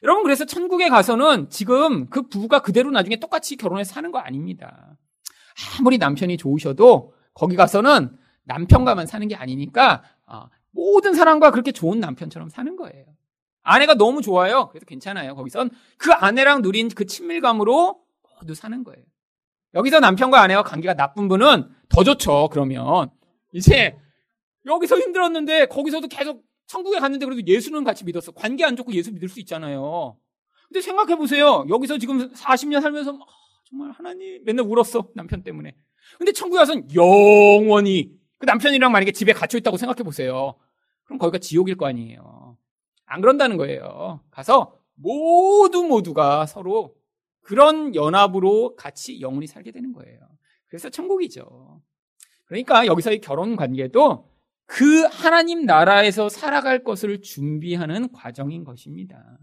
여러분, 0.04 0.24
그래서 0.24 0.46
천국에 0.46 0.89
가서는 0.89 1.50
지금 1.50 2.08
그 2.10 2.24
부부가 2.24 2.62
그대로 2.62 2.92
나중에 2.92 3.15
똑같이 3.15 3.56
결혼해서 3.56 3.94
사는 3.94 4.12
거 4.12 4.20
아닙니다. 4.20 4.98
아무리 5.80 5.98
남편이 5.98 6.36
좋으셔도 6.38 7.13
거기 7.34 7.56
가서는 7.56 8.15
남편과만 8.46 9.08
사는 9.08 9.28
게 9.28 9.36
아니니까 9.36 10.04
어, 10.25 10.48
모든 10.72 11.14
사람과 11.14 11.52
그렇게 11.52 11.72
좋은 11.72 12.00
남편처럼 12.00 12.50
사는 12.50 12.75
거예요. 12.75 13.06
아내가 13.62 13.96
너무 13.96 14.22
좋아요. 14.22 14.68
그래서 14.70 14.86
괜찮아요. 14.86 15.36
거기선 15.36 15.72
그 15.98 16.12
아내랑 16.12 16.62
누린 16.62 16.90
그 16.90 17.06
친밀감으로 17.06 18.00
모두 18.40 18.54
사는 18.54 18.84
거예요. 18.84 19.04
여기서 19.74 20.00
남편과 20.00 20.42
아내와 20.42 20.64
관계가 20.64 20.94
나쁜 20.94 21.28
분은 21.28 21.70
더 21.90 22.04
좋죠. 22.04 22.50
그러면 22.52 23.10
이제 23.52 23.98
여기서 24.66 24.98
힘들었는데 25.00 25.66
거기서도 25.68 26.08
계속 26.08 26.44
천국에 26.68 27.00
갔는데 27.00 27.25
그래도 27.25 27.46
예수는 27.46 27.84
같이 27.84 28.06
믿었어. 28.06 28.32
관계 28.32 28.64
안 28.64 28.75
좋고 28.75 28.94
예수 28.94 29.12
믿을 29.12 29.30
수 29.30 29.40
있잖아요. 29.40 30.18
근데 30.68 30.82
생각해 30.82 31.16
보세요. 31.16 31.66
여기서 31.70 31.98
지금 31.98 32.32
40년 32.34 32.82
살면서 32.82 33.12
아, 33.12 33.25
정말 33.70 33.92
하나님 33.92 34.44
맨날 34.44 34.66
울었어 34.66 35.10
남편 35.16 35.44
때문에. 35.44 35.75
근데 36.18 36.32
천국에 36.32 36.60
가서는 36.60 36.88
영원히 36.94 38.12
그 38.38 38.46
남편이랑 38.46 38.92
만약에 38.92 39.12
집에 39.12 39.34
갇혀 39.34 39.58
있다고 39.58 39.77
생각해 39.77 40.04
보세요. 40.04 40.56
그럼 41.06 41.20
거기가 41.20 41.39
지옥일 41.39 41.75
거 41.75 41.86
아니에요. 41.86 42.58
안 43.06 43.22
그런다는 43.22 43.58
거예요. 43.58 44.22
가서 44.32 44.77
모두 44.96 45.84
모두가 45.84 46.46
서로 46.46 46.96
그런 47.42 47.94
연합으로 47.94 48.75
같이 48.75 49.22
영원히 49.22 49.48
살게 49.48 49.72
되는 49.72 49.94
거예요. 49.94 50.20
그래서 50.68 50.89
천국이죠. 50.89 51.82
그러니까 52.46 52.86
여기서의 52.86 53.22
결혼 53.22 53.56
관계도 53.56 54.30
그 54.65 55.04
하나님 55.04 55.65
나라에서 55.65 56.27
살아갈 56.27 56.84
것을 56.84 57.22
준비하는 57.22 58.12
과정인 58.12 58.63
것입니다. 58.63 59.38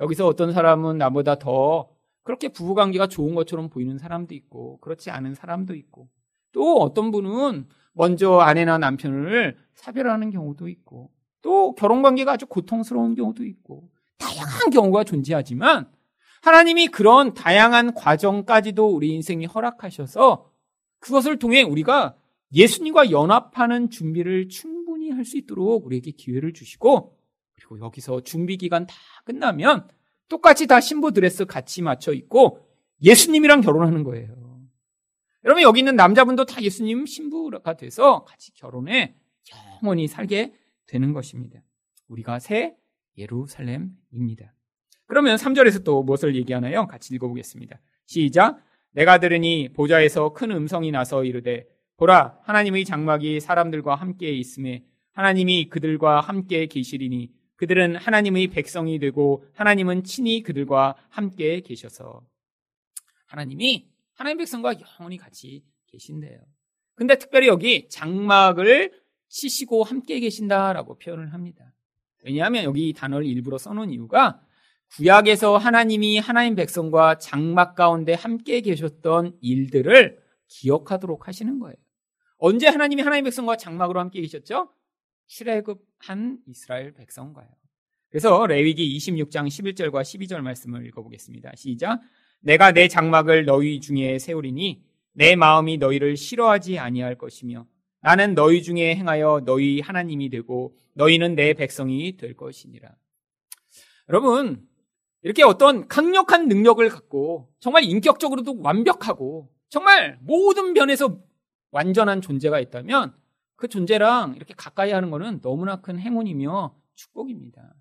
여기서 0.00 0.26
어떤 0.26 0.52
사람은 0.52 0.98
나보다 0.98 1.36
더 1.36 1.90
그렇게 2.22 2.48
부부 2.48 2.74
관계가 2.74 3.06
좋은 3.06 3.34
것처럼 3.34 3.70
보이는 3.70 3.96
사람도 3.96 4.34
있고 4.34 4.78
그렇지 4.80 5.10
않은 5.10 5.34
사람도 5.34 5.74
있고 5.74 6.08
또 6.52 6.78
어떤 6.78 7.10
분은 7.10 7.68
먼저 7.92 8.38
아내나 8.38 8.78
남편을 8.78 9.56
사별하는 9.74 10.30
경우도 10.30 10.68
있고 10.68 11.10
또 11.42 11.74
결혼 11.74 12.02
관계가 12.02 12.32
아주 12.32 12.46
고통스러운 12.46 13.14
경우도 13.14 13.44
있고 13.44 13.88
다양한 14.18 14.70
경우가 14.70 15.04
존재하지만 15.04 15.90
하나님이 16.42 16.88
그런 16.88 17.34
다양한 17.34 17.94
과정까지도 17.94 18.88
우리 18.88 19.10
인생이 19.10 19.46
허락하셔서 19.46 20.50
그것을 20.98 21.38
통해 21.38 21.62
우리가 21.62 22.16
예수님과 22.52 23.10
연합하는 23.10 23.90
준비를 23.90 24.48
충분히 24.48 25.10
할 25.10 25.24
수 25.24 25.36
있도록 25.38 25.86
우리에게 25.86 26.12
기회를 26.12 26.52
주시고 26.52 27.16
그리고 27.54 27.78
여기서 27.80 28.22
준비 28.22 28.56
기간 28.56 28.86
다 28.86 28.94
끝나면 29.24 29.86
똑같이 30.28 30.66
다 30.66 30.80
신부 30.80 31.12
드레스 31.12 31.44
같이 31.44 31.82
맞춰 31.82 32.12
입고 32.12 32.66
예수님이랑 33.02 33.60
결혼하는 33.60 34.02
거예요. 34.04 34.49
여러분 35.44 35.62
여기 35.62 35.80
있는 35.80 35.96
남자분도 35.96 36.44
다 36.44 36.62
예수님 36.62 37.06
신부가 37.06 37.76
돼서 37.76 38.24
같이 38.24 38.52
결혼해 38.54 39.14
영원히 39.82 40.06
살게 40.06 40.52
되는 40.86 41.12
것입니다. 41.12 41.60
우리가 42.08 42.38
새 42.38 42.76
예루살렘입니다. 43.16 44.54
그러면 45.06 45.36
3절에서 45.36 45.82
또 45.84 46.02
무엇을 46.02 46.36
얘기하나요? 46.36 46.86
같이 46.86 47.14
읽어보겠습니다. 47.14 47.80
시작. 48.06 48.62
내가 48.92 49.18
들으니 49.18 49.70
보좌에서 49.72 50.32
큰 50.32 50.50
음성이 50.50 50.90
나서 50.90 51.24
이르되 51.24 51.66
보라 51.96 52.38
하나님의 52.42 52.84
장막이 52.84 53.40
사람들과 53.40 53.94
함께 53.94 54.32
있음에 54.32 54.84
하나님이 55.12 55.68
그들과 55.68 56.20
함께 56.20 56.66
계시리니 56.66 57.30
그들은 57.56 57.96
하나님의 57.96 58.48
백성이 58.48 58.98
되고 58.98 59.44
하나님은 59.52 60.04
친히 60.04 60.42
그들과 60.42 60.96
함께 61.08 61.60
계셔서 61.60 62.22
하나님이 63.26 63.89
하나님 64.20 64.36
백성과 64.36 64.74
영원히 64.98 65.16
같이 65.16 65.64
계신대요. 65.86 66.40
근데 66.94 67.16
특별히 67.16 67.46
여기 67.46 67.88
장막을 67.88 68.92
치시고 69.28 69.82
함께 69.82 70.20
계신다라고 70.20 70.98
표현을 70.98 71.32
합니다. 71.32 71.72
왜냐하면 72.22 72.64
여기 72.64 72.90
이 72.90 72.92
단어를 72.92 73.24
일부러 73.24 73.56
써놓은 73.56 73.90
이유가 73.90 74.42
구약에서 74.94 75.56
하나님이 75.56 76.18
하나님 76.18 76.54
백성과 76.54 77.16
장막 77.16 77.74
가운데 77.74 78.12
함께 78.12 78.60
계셨던 78.60 79.38
일들을 79.40 80.22
기억하도록 80.48 81.26
하시는 81.26 81.58
거예요. 81.58 81.76
언제 82.36 82.68
하나님이 82.68 83.00
하나님 83.00 83.24
백성과 83.24 83.56
장막으로 83.56 84.00
함께 84.00 84.20
계셨죠? 84.20 84.70
출애굽한 85.28 86.40
이스라엘 86.46 86.92
백성과요. 86.92 87.48
그래서 88.10 88.46
레위기 88.46 88.98
26장 88.98 89.46
11절과 89.46 90.02
12절 90.02 90.42
말씀을 90.42 90.84
읽어보겠습니다. 90.88 91.52
시작. 91.56 92.02
내가 92.40 92.72
내 92.72 92.88
장막을 92.88 93.44
너희 93.44 93.80
중에 93.80 94.18
세우리니 94.18 94.82
내 95.12 95.36
마음이 95.36 95.78
너희를 95.78 96.16
싫어하지 96.16 96.78
아니할 96.78 97.16
것이며 97.16 97.66
나는 98.00 98.34
너희 98.34 98.62
중에 98.62 98.94
행하여 98.96 99.42
너희 99.44 99.80
하나님이 99.80 100.30
되고 100.30 100.76
너희는 100.94 101.34
내 101.34 101.54
백성이 101.54 102.16
될 102.16 102.34
것이니라. 102.34 102.94
여러분, 104.08 104.66
이렇게 105.22 105.42
어떤 105.42 105.86
강력한 105.86 106.48
능력을 106.48 106.88
갖고 106.88 107.52
정말 107.60 107.84
인격적으로도 107.84 108.60
완벽하고 108.60 109.50
정말 109.68 110.18
모든 110.22 110.72
면에서 110.72 111.18
완전한 111.70 112.20
존재가 112.20 112.58
있다면 112.58 113.14
그 113.56 113.68
존재랑 113.68 114.34
이렇게 114.36 114.54
가까이 114.56 114.90
하는 114.90 115.10
것은 115.10 115.42
너무나 115.42 115.80
큰 115.80 115.98
행운이며 115.98 116.74
축복입니다. 116.94 117.74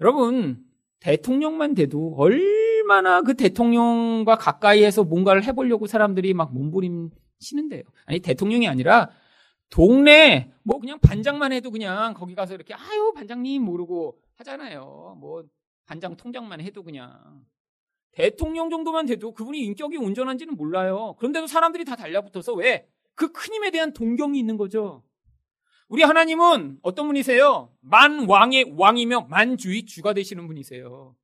여러분, 0.00 0.64
대통령만 1.00 1.74
돼도 1.74 2.14
얼마나 2.16 3.22
그 3.22 3.34
대통령과 3.34 4.36
가까이에서 4.36 5.04
뭔가를 5.04 5.44
해보려고 5.44 5.86
사람들이 5.86 6.34
막 6.34 6.52
몸부림 6.52 7.10
치는데요. 7.38 7.82
아니, 8.06 8.20
대통령이 8.20 8.68
아니라 8.68 9.10
동네 9.70 10.50
뭐 10.64 10.78
그냥 10.80 10.98
반장만 11.00 11.52
해도 11.52 11.70
그냥 11.70 12.14
거기 12.14 12.34
가서 12.34 12.54
이렇게 12.54 12.74
아유 12.74 13.12
반장님 13.14 13.62
모르고 13.62 14.18
하잖아요. 14.36 15.16
뭐 15.20 15.44
반장 15.86 16.16
통장만 16.16 16.60
해도 16.60 16.82
그냥 16.82 17.44
대통령 18.12 18.70
정도만 18.70 19.06
돼도 19.06 19.32
그분이 19.32 19.60
인격이 19.60 19.96
온전한지는 19.98 20.56
몰라요. 20.56 21.14
그런데도 21.18 21.46
사람들이 21.46 21.84
다 21.84 21.96
달라붙어서 21.96 22.54
왜? 22.54 22.88
그 23.14 23.32
큰 23.32 23.54
힘에 23.54 23.70
대한 23.70 23.92
동경이 23.92 24.38
있는 24.38 24.56
거죠. 24.56 25.02
우리 25.88 26.02
하나님은 26.02 26.78
어떤 26.82 27.06
분이세요? 27.06 27.72
만 27.80 28.28
왕의 28.28 28.74
왕이며 28.76 29.28
만주의 29.30 29.86
주가 29.86 30.12
되시는 30.12 30.46
분이세요. 30.46 31.16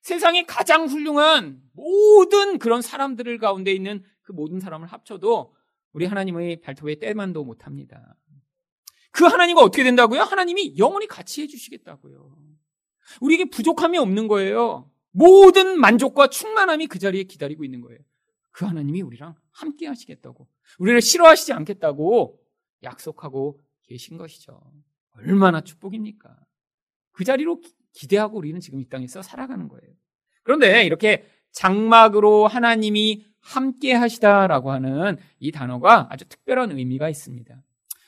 세상에 0.00 0.44
가장 0.44 0.86
훌륭한 0.86 1.60
모든 1.72 2.58
그런 2.58 2.80
사람들을 2.80 3.38
가운데 3.38 3.72
있는 3.72 4.02
그 4.22 4.32
모든 4.32 4.58
사람을 4.58 4.88
합쳐도 4.88 5.54
우리 5.92 6.06
하나님의 6.06 6.60
발톱에 6.62 6.98
때만도 6.98 7.44
못합니다. 7.44 8.16
그 9.10 9.24
하나님과 9.24 9.62
어떻게 9.62 9.82
된다고요? 9.82 10.22
하나님이 10.22 10.78
영원히 10.78 11.06
같이 11.06 11.42
해주시겠다고요. 11.42 12.36
우리에게 13.20 13.46
부족함이 13.50 13.98
없는 13.98 14.28
거예요. 14.28 14.90
모든 15.10 15.78
만족과 15.80 16.28
충만함이 16.28 16.86
그 16.86 16.98
자리에 16.98 17.24
기다리고 17.24 17.64
있는 17.64 17.80
거예요. 17.80 17.98
그 18.50 18.64
하나님이 18.64 19.02
우리랑 19.02 19.34
함께 19.52 19.86
하시겠다고. 19.86 20.48
우리를 20.78 21.00
싫어하시지 21.00 21.52
않겠다고 21.52 22.38
약속하고 22.82 23.65
계신 23.86 24.16
것이죠. 24.16 24.60
얼마나 25.12 25.60
축복입니까? 25.60 26.36
그 27.12 27.24
자리로 27.24 27.62
기대하고 27.92 28.38
우리는 28.38 28.60
지금 28.60 28.80
이 28.80 28.88
땅에서 28.88 29.22
살아가는 29.22 29.68
거예요. 29.68 29.94
그런데 30.42 30.84
이렇게 30.84 31.26
장막으로 31.52 32.46
하나님이 32.46 33.24
함께 33.40 33.94
하시다라고 33.94 34.70
하는 34.70 35.16
이 35.38 35.50
단어가 35.50 36.08
아주 36.10 36.24
특별한 36.28 36.72
의미가 36.72 37.08
있습니다. 37.08 37.62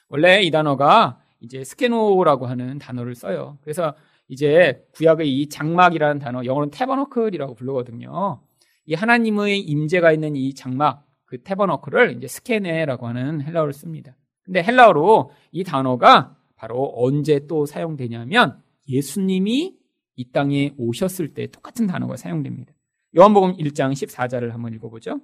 원래 0.08 0.42
이 0.42 0.50
단어가 0.50 1.20
이제 1.40 1.64
스케노라고 1.64 2.46
하는 2.46 2.78
단어를 2.78 3.14
써요. 3.14 3.58
그래서 3.62 3.94
이제 4.26 4.86
구약의 4.92 5.32
이 5.32 5.48
장막이라는 5.48 6.18
단어, 6.18 6.44
영어로는 6.44 6.70
테버너클이라고 6.70 7.54
부르거든요. 7.54 8.42
이 8.84 8.94
하나님의 8.94 9.60
임재가 9.60 10.12
있는 10.12 10.36
이 10.36 10.54
장막, 10.54 11.06
그 11.24 11.42
테버너클을 11.42 12.16
이제 12.16 12.26
스케네라고 12.26 13.06
하는 13.06 13.40
헬라어를 13.42 13.72
씁니다. 13.72 14.16
근데 14.48 14.62
헬라어로 14.62 15.30
이 15.52 15.62
단어가 15.62 16.34
바로 16.56 16.90
언제 16.96 17.46
또 17.46 17.66
사용되냐면 17.66 18.62
예수님이 18.88 19.76
이 20.16 20.32
땅에 20.32 20.72
오셨을 20.78 21.34
때 21.34 21.48
똑같은 21.48 21.86
단어가 21.86 22.16
사용됩니다. 22.16 22.72
요한복음 23.14 23.58
1장 23.58 23.92
14절을 23.92 24.50
한번 24.50 24.72
읽어보죠. 24.72 25.20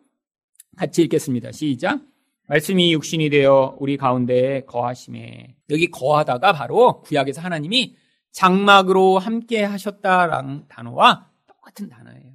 같이 0.76 1.02
읽겠습니다. 1.04 1.52
시작. 1.52 2.02
말씀이 2.48 2.92
육신이 2.92 3.30
되어 3.30 3.74
우리 3.80 3.96
가운데 3.96 4.60
거하심에 4.66 5.56
여기 5.70 5.90
거하다가 5.90 6.52
바로 6.52 7.00
구약에서 7.00 7.40
하나님이 7.40 7.96
장막으로 8.30 9.18
함께 9.18 9.64
하셨다라는 9.64 10.66
단어와 10.68 11.30
똑같은 11.46 11.88
단어예요. 11.88 12.34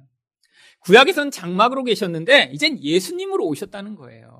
구약에서는 0.80 1.30
장막으로 1.30 1.84
계셨는데 1.84 2.50
이젠 2.52 2.82
예수님으로 2.82 3.46
오셨다는 3.46 3.94
거예요. 3.94 4.39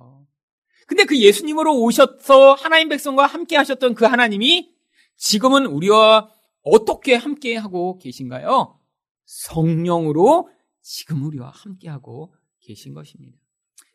근데 0.91 1.05
그 1.05 1.17
예수님으로 1.17 1.81
오셔서 1.83 2.55
하나님 2.55 2.89
백성과 2.89 3.25
함께 3.25 3.57
하셨던 3.57 3.95
그 3.95 4.07
하나님이 4.07 4.75
지금은 5.17 5.67
우리와 5.67 6.29
어떻게 6.63 7.15
함께 7.15 7.55
하고 7.55 7.97
계신가요? 7.99 8.77
성령으로 9.25 10.51
지금 10.83 11.23
우리와 11.23 11.53
함께 11.55 11.89
하고 11.89 12.35
계신 12.61 12.93
것입니다. 12.93 13.39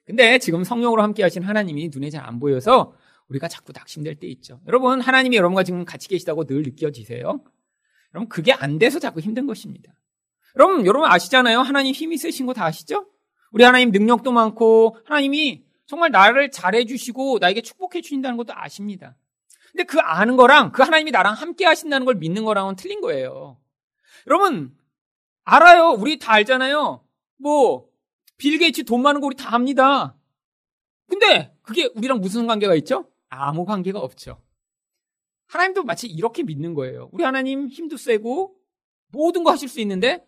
근데 0.06 0.40
지금 0.40 0.64
성령으로 0.64 1.04
함께 1.04 1.22
하신 1.22 1.44
하나님이 1.44 1.90
눈에 1.94 2.10
잘 2.10 2.24
안 2.26 2.40
보여서 2.40 2.94
우리가 3.28 3.50
자꾸 3.50 3.74
낙심될 3.76 4.16
때 4.22 4.28
있죠. 4.28 4.62
여러분, 4.66 5.02
하나님이 5.02 5.36
여러분과 5.36 5.64
지금 5.64 5.84
같이 5.84 6.08
계시다고 6.08 6.46
늘 6.46 6.62
느껴지세요? 6.62 7.44
여러분, 8.14 8.30
그게 8.30 8.54
안 8.54 8.80
돼서 8.80 9.00
자꾸 9.00 9.20
힘든 9.20 9.48
것입니다. 9.48 9.94
여러분, 10.56 10.86
여러분 10.86 11.12
아시잖아요? 11.12 11.60
하나님 11.60 11.94
힘이 11.94 12.18
세신 12.18 12.46
거 12.46 12.54
다 12.54 12.64
아시죠? 12.64 13.06
우리 13.52 13.66
하나님 13.66 13.92
능력도 13.92 14.32
많고, 14.32 14.96
하나님이 15.04 15.65
정말 15.86 16.12
나를 16.12 16.52
잘해주시고, 16.52 17.40
나에게 17.40 17.62
축복해 17.62 18.02
주신다는 18.02 18.38
것도 18.38 18.54
아십니다. 18.56 19.16
근데 19.72 19.84
그 19.84 20.00
아는 20.00 20.36
거랑, 20.38 20.72
그 20.72 20.84
하나님이 20.84 21.12
나랑 21.12 21.34
함께 21.34 21.66
하신다는 21.66 22.06
걸 22.06 22.16
믿는 22.16 22.46
거랑은 22.46 22.76
틀린 22.76 23.02
거예요. 23.02 23.60
여러분, 24.28 24.76
알아요. 25.44 25.90
우리 25.92 26.18
다 26.18 26.34
알잖아요. 26.34 27.06
뭐, 27.38 27.90
빌 28.38 28.58
게이츠 28.58 28.86
돈 28.86 29.02
많은 29.02 29.22
거 29.22 29.28
우리 29.28 29.36
다 29.36 29.54
압니다. 29.56 30.16
근데 31.08 31.56
그게 31.62 31.90
우리랑 31.96 32.20
무슨 32.20 32.48
관계가 32.48 32.76
있죠? 32.76 33.10
아무 33.30 33.66
관계가 33.66 34.00
없죠. 34.00 34.42
하나님도 35.48 35.84
마치 35.84 36.08
이렇게 36.08 36.44
믿는 36.44 36.74
거예요. 36.74 37.10
우리 37.12 37.24
하나님 37.24 37.68
힘도 37.68 37.98
세고 37.98 38.56
모든 39.08 39.44
거 39.44 39.52
하실 39.52 39.70
수 39.70 39.80
있는데 39.82 40.28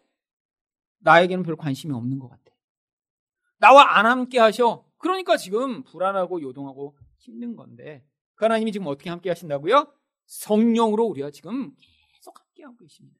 나에게는 0.99 1.43
별 1.43 1.55
관심이 1.55 1.93
없는 1.93 2.19
것 2.19 2.29
같아. 2.29 2.43
나와 3.57 3.97
안 3.97 4.05
함께 4.05 4.39
하셔. 4.39 4.85
그러니까 4.97 5.37
지금 5.37 5.83
불안하고 5.83 6.41
요동하고 6.41 6.95
힘든 7.17 7.55
건데 7.55 8.03
그 8.35 8.45
하나님이 8.45 8.71
지금 8.71 8.87
어떻게 8.87 9.09
함께 9.09 9.29
하신다고요? 9.29 9.91
성령으로 10.25 11.05
우리가 11.05 11.31
지금 11.31 11.71
계속 12.13 12.39
함께 12.39 12.63
하고 12.63 12.75
계십니다. 12.77 13.19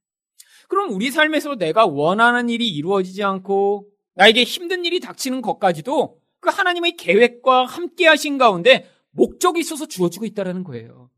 그럼 0.68 0.92
우리 0.92 1.12
삶에서 1.12 1.56
내가 1.56 1.86
원하는 1.86 2.50
일이 2.50 2.68
이루어지지 2.68 3.24
않고 3.24 3.90
나에게 4.16 4.44
힘든 4.44 4.86
일이 4.86 5.00
닥치는 5.00 5.42
것까지도 5.42 6.20
그 6.40 6.50
하나님의 6.50 6.98
계획과 6.98 7.66
함께 7.66 8.08
하신 8.08 8.38
가운데 8.38 8.90
목적이 9.12 9.60
있어서 9.62 9.88
주어지고 9.88 10.26
있다는 10.26 10.64
거예요. 10.64 11.10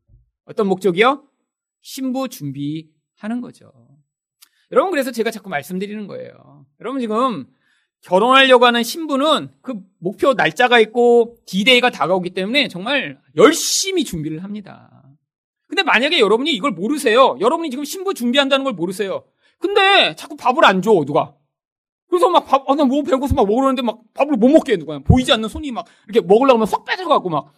어떤 0.45 0.67
목적이요? 0.67 1.27
신부 1.81 2.27
준비하는 2.27 3.41
거죠. 3.41 3.71
여러분, 4.71 4.91
그래서 4.91 5.11
제가 5.11 5.31
자꾸 5.31 5.49
말씀드리는 5.49 6.07
거예요. 6.07 6.65
여러분, 6.79 6.99
지금 6.99 7.47
결혼하려고 8.01 8.65
하는 8.65 8.83
신부는 8.83 9.49
그 9.61 9.75
목표 9.99 10.33
날짜가 10.33 10.79
있고 10.79 11.37
디데이가 11.45 11.89
다가오기 11.89 12.31
때문에 12.31 12.67
정말 12.67 13.19
열심히 13.35 14.03
준비를 14.03 14.43
합니다. 14.43 15.03
근데 15.67 15.83
만약에 15.83 16.19
여러분이 16.19 16.51
이걸 16.51 16.71
모르세요. 16.71 17.37
여러분이 17.39 17.69
지금 17.69 17.83
신부 17.83 18.13
준비한다는 18.13 18.63
걸 18.63 18.73
모르세요. 18.73 19.25
근데 19.59 20.15
자꾸 20.15 20.35
밥을 20.35 20.65
안 20.65 20.81
줘, 20.81 21.03
누가. 21.05 21.35
그래서 22.09 22.27
막 22.29 22.45
밥, 22.45 22.67
아, 22.67 22.73
나뭐 22.73 23.03
배고서 23.03 23.35
막 23.35 23.45
먹으려는데 23.45 23.83
막 23.83 23.99
밥을 24.15 24.35
못 24.37 24.49
먹게 24.49 24.73
해, 24.73 24.77
누가. 24.77 24.97
보이지 24.99 25.31
않는 25.33 25.47
손이 25.47 25.71
막 25.71 25.85
이렇게 26.07 26.25
먹으려고 26.25 26.53
하면 26.53 26.67
확 26.67 26.85
뺏어가고 26.85 27.29
막. 27.29 27.53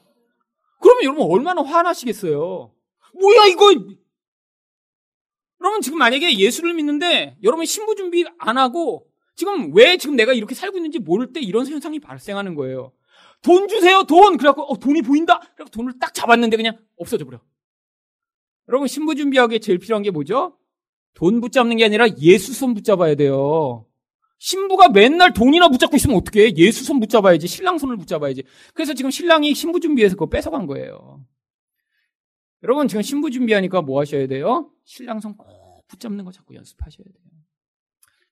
그러면 0.81 1.03
여러분 1.03 1.27
얼마나 1.31 1.61
화나시겠어요. 1.61 2.73
뭐야 3.17 3.45
이거 3.47 3.73
여러분 5.61 5.81
지금 5.81 5.99
만약에 5.99 6.37
예수를 6.37 6.73
믿는데 6.73 7.37
여러분 7.43 7.65
신부 7.65 7.95
준비 7.95 8.25
안 8.39 8.57
하고 8.57 9.05
지금 9.35 9.73
왜 9.73 9.97
지금 9.97 10.15
내가 10.15 10.33
이렇게 10.33 10.53
살고 10.55 10.77
있는지 10.77 10.99
모를 10.99 11.33
때 11.33 11.39
이런 11.39 11.67
현상이 11.67 11.99
발생하는 11.99 12.55
거예요. 12.55 12.91
돈 13.41 13.67
주세요 13.67 14.03
돈 14.03 14.37
그래갖고 14.37 14.63
어, 14.63 14.77
돈이 14.77 15.01
보인다 15.01 15.39
그래서 15.55 15.69
돈을 15.71 15.93
딱 15.99 16.13
잡았는데 16.13 16.57
그냥 16.57 16.77
없어져 16.97 17.25
버려. 17.25 17.39
여러분 18.67 18.87
신부 18.87 19.15
준비하기에 19.15 19.59
제일 19.59 19.79
필요한 19.79 20.03
게 20.03 20.11
뭐죠? 20.11 20.57
돈 21.13 21.41
붙잡는 21.41 21.77
게 21.77 21.85
아니라 21.85 22.07
예수 22.19 22.53
손 22.53 22.73
붙잡아야 22.73 23.15
돼요. 23.15 23.85
신부가 24.37 24.89
맨날 24.89 25.33
돈이나 25.33 25.69
붙잡고 25.69 25.95
있으면 25.97 26.17
어떻게 26.17 26.55
예수 26.55 26.83
손 26.83 26.99
붙잡아야지 26.99 27.47
신랑 27.47 27.77
손을 27.77 27.97
붙잡아야지. 27.97 28.43
그래서 28.73 28.93
지금 28.93 29.11
신랑이 29.11 29.53
신부 29.53 29.79
준비해서 29.79 30.15
그거 30.15 30.27
뺏어간 30.29 30.65
거예요. 30.67 31.23
여러분 32.63 32.87
지금 32.87 33.01
신부 33.01 33.29
준비하니까 33.31 33.81
뭐 33.81 33.99
하셔야 33.99 34.27
돼요? 34.27 34.71
신랑 34.85 35.19
손 35.19 35.35
꼭 35.35 35.85
붙잡는 35.87 36.23
거 36.23 36.31
자꾸 36.31 36.55
연습하셔야 36.55 37.03
돼요. 37.03 37.30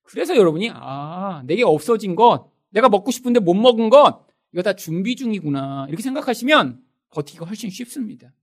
그래서 0.10 0.36
여러분이 0.36 0.72
아 0.74 1.44
내게 1.46 1.64
없어진 1.64 2.16
것, 2.16 2.52
내가 2.72 2.90
먹고 2.90 3.12
싶은데 3.12 3.40
못 3.40 3.54
먹은 3.54 3.90
것 3.90 4.26
이거 4.52 4.64
다 4.64 4.74
준비 4.74 5.16
중이구나 5.16 5.86
이렇게 5.88 6.02
생각하시면 6.02 6.82
버티기가 7.12 7.46
훨씬 7.46 7.70
쉽습니다. 7.70 8.34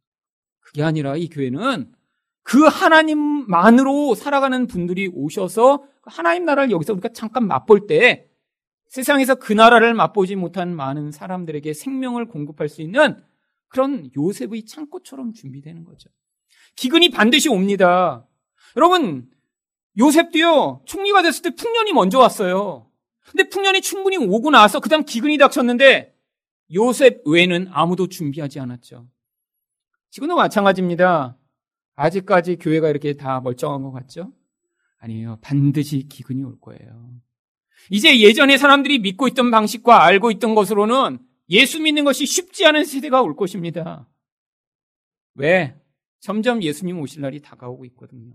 그게 0.60 0.84
아니라 0.84 1.16
이 1.16 1.28
교회는 1.28 1.92
그 2.44 2.64
하나님만으로 2.64 4.14
살아가는 4.14 4.68
분들이 4.68 5.08
오셔서 5.08 5.84
그 6.00 6.10
하나님 6.12 6.44
나라를 6.44 6.70
여기서 6.70 6.92
우리가 6.92 7.08
잠깐 7.08 7.48
맛볼 7.48 7.88
때 7.88 8.28
세상에서 8.86 9.34
그 9.34 9.52
나라를 9.52 9.94
맛보지 9.94 10.36
못한 10.36 10.74
많은 10.74 11.10
사람들에게 11.10 11.72
생명을 11.72 12.26
공급할 12.26 12.68
수 12.68 12.82
있는 12.82 13.20
그런 13.66 14.08
요셉의 14.16 14.64
창고처럼 14.66 15.32
준비되는 15.32 15.84
거죠. 15.84 16.08
기근이 16.76 17.10
반드시 17.10 17.48
옵니다. 17.48 18.24
여러분, 18.76 19.28
요셉도요, 19.98 20.82
총리가 20.84 21.22
됐을 21.22 21.42
때 21.42 21.50
풍년이 21.50 21.92
먼저 21.92 22.18
왔어요. 22.18 22.90
근데 23.30 23.48
풍년이 23.48 23.80
충분히 23.80 24.16
오고 24.16 24.50
나서 24.50 24.80
그 24.80 24.88
다음 24.88 25.04
기근이 25.04 25.38
닥쳤는데 25.38 26.14
요셉 26.74 27.22
외에는 27.26 27.68
아무도 27.70 28.08
준비하지 28.08 28.60
않았죠. 28.60 29.08
지금도 30.10 30.36
마찬가지입니다. 30.36 31.36
아직까지 31.94 32.56
교회가 32.56 32.88
이렇게 32.90 33.14
다 33.14 33.40
멀쩡한 33.40 33.82
것 33.82 33.90
같죠? 33.92 34.32
아니에요. 34.98 35.38
반드시 35.40 36.06
기근이 36.08 36.42
올 36.44 36.60
거예요. 36.60 37.10
이제 37.90 38.20
예전에 38.20 38.56
사람들이 38.58 38.98
믿고 38.98 39.28
있던 39.28 39.50
방식과 39.50 40.04
알고 40.04 40.30
있던 40.32 40.54
것으로는 40.54 41.18
예수 41.50 41.80
믿는 41.80 42.04
것이 42.04 42.26
쉽지 42.26 42.66
않은 42.66 42.84
세대가 42.84 43.22
올 43.22 43.36
것입니다. 43.36 44.08
왜? 45.34 45.76
점점 46.20 46.62
예수님 46.62 46.98
오실 47.00 47.22
날이 47.22 47.40
다가오고 47.40 47.84
있거든요. 47.86 48.32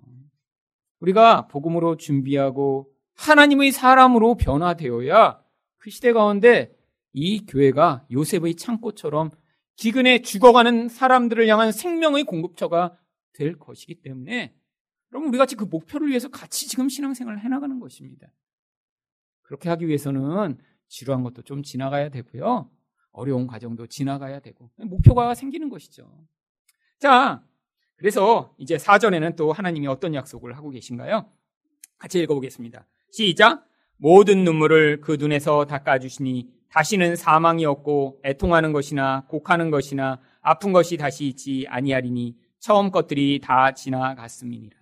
우리가 1.02 1.48
복음으로 1.48 1.98
준비하고 1.98 2.92
하나님의 3.16 3.72
사람으로 3.72 4.36
변화되어야 4.36 5.42
그 5.78 5.90
시대 5.90 6.14
가운데 6.14 6.76
이 7.14 7.46
교회가 7.46 8.06
요셉의 8.12 8.56
창고처럼 8.56 9.32
기근에 9.76 10.22
죽어가는 10.22 10.90
사람들을 10.90 11.48
향한 11.48 11.72
생명의 11.72 12.24
공급처가 12.24 12.98
될 13.34 13.58
것이기 13.58 14.02
때문에 14.02 14.56
여러분 15.12 15.30
우리 15.30 15.38
같이 15.38 15.56
그 15.56 15.66
목표를 15.66 16.08
위해서 16.08 16.30
같이 16.30 16.68
지금 16.68 16.88
신앙생활을 16.88 17.42
해나가는 17.42 17.80
것입니다. 17.80 18.32
그렇게 19.42 19.70
하기 19.70 19.88
위해서는 19.88 20.58
지루한 20.88 21.24
것도 21.24 21.42
좀 21.42 21.64
지나가야 21.64 22.10
되고요. 22.10 22.70
어려운 23.12 23.48
과정도 23.48 23.88
지나가야 23.88 24.40
되고 24.40 24.70
목표가 24.78 25.34
생기는 25.34 25.68
것이죠. 25.70 26.26
자, 27.00 27.44
그래서 28.02 28.52
이제 28.58 28.80
사전에는 28.80 29.36
또 29.36 29.54
하나님이 29.54 29.86
어떤 29.86 30.16
약속을 30.16 30.58
하고 30.58 30.72
계신가요? 30.72 31.28
같이 32.00 32.20
읽어보겠습니다. 32.22 32.88
시작. 33.12 33.64
모든 33.98 34.44
눈물을 34.44 35.02
그 35.02 35.18
눈에서 35.20 35.66
닦아주시니 35.66 36.50
다시는 36.72 37.16
사망이 37.16 37.64
없고 37.64 38.22
애통하는 38.26 38.74
것이나 38.74 39.26
곡하는 39.28 39.70
것이나 39.70 40.20
아픈 40.42 40.74
것이 40.74 40.98
다시 40.98 41.28
있지 41.28 41.68
아니하리니 41.70 42.36
처음 42.58 42.90
것들이 42.90 43.40
다 43.40 43.72
지나갔음이니라. 43.76 44.78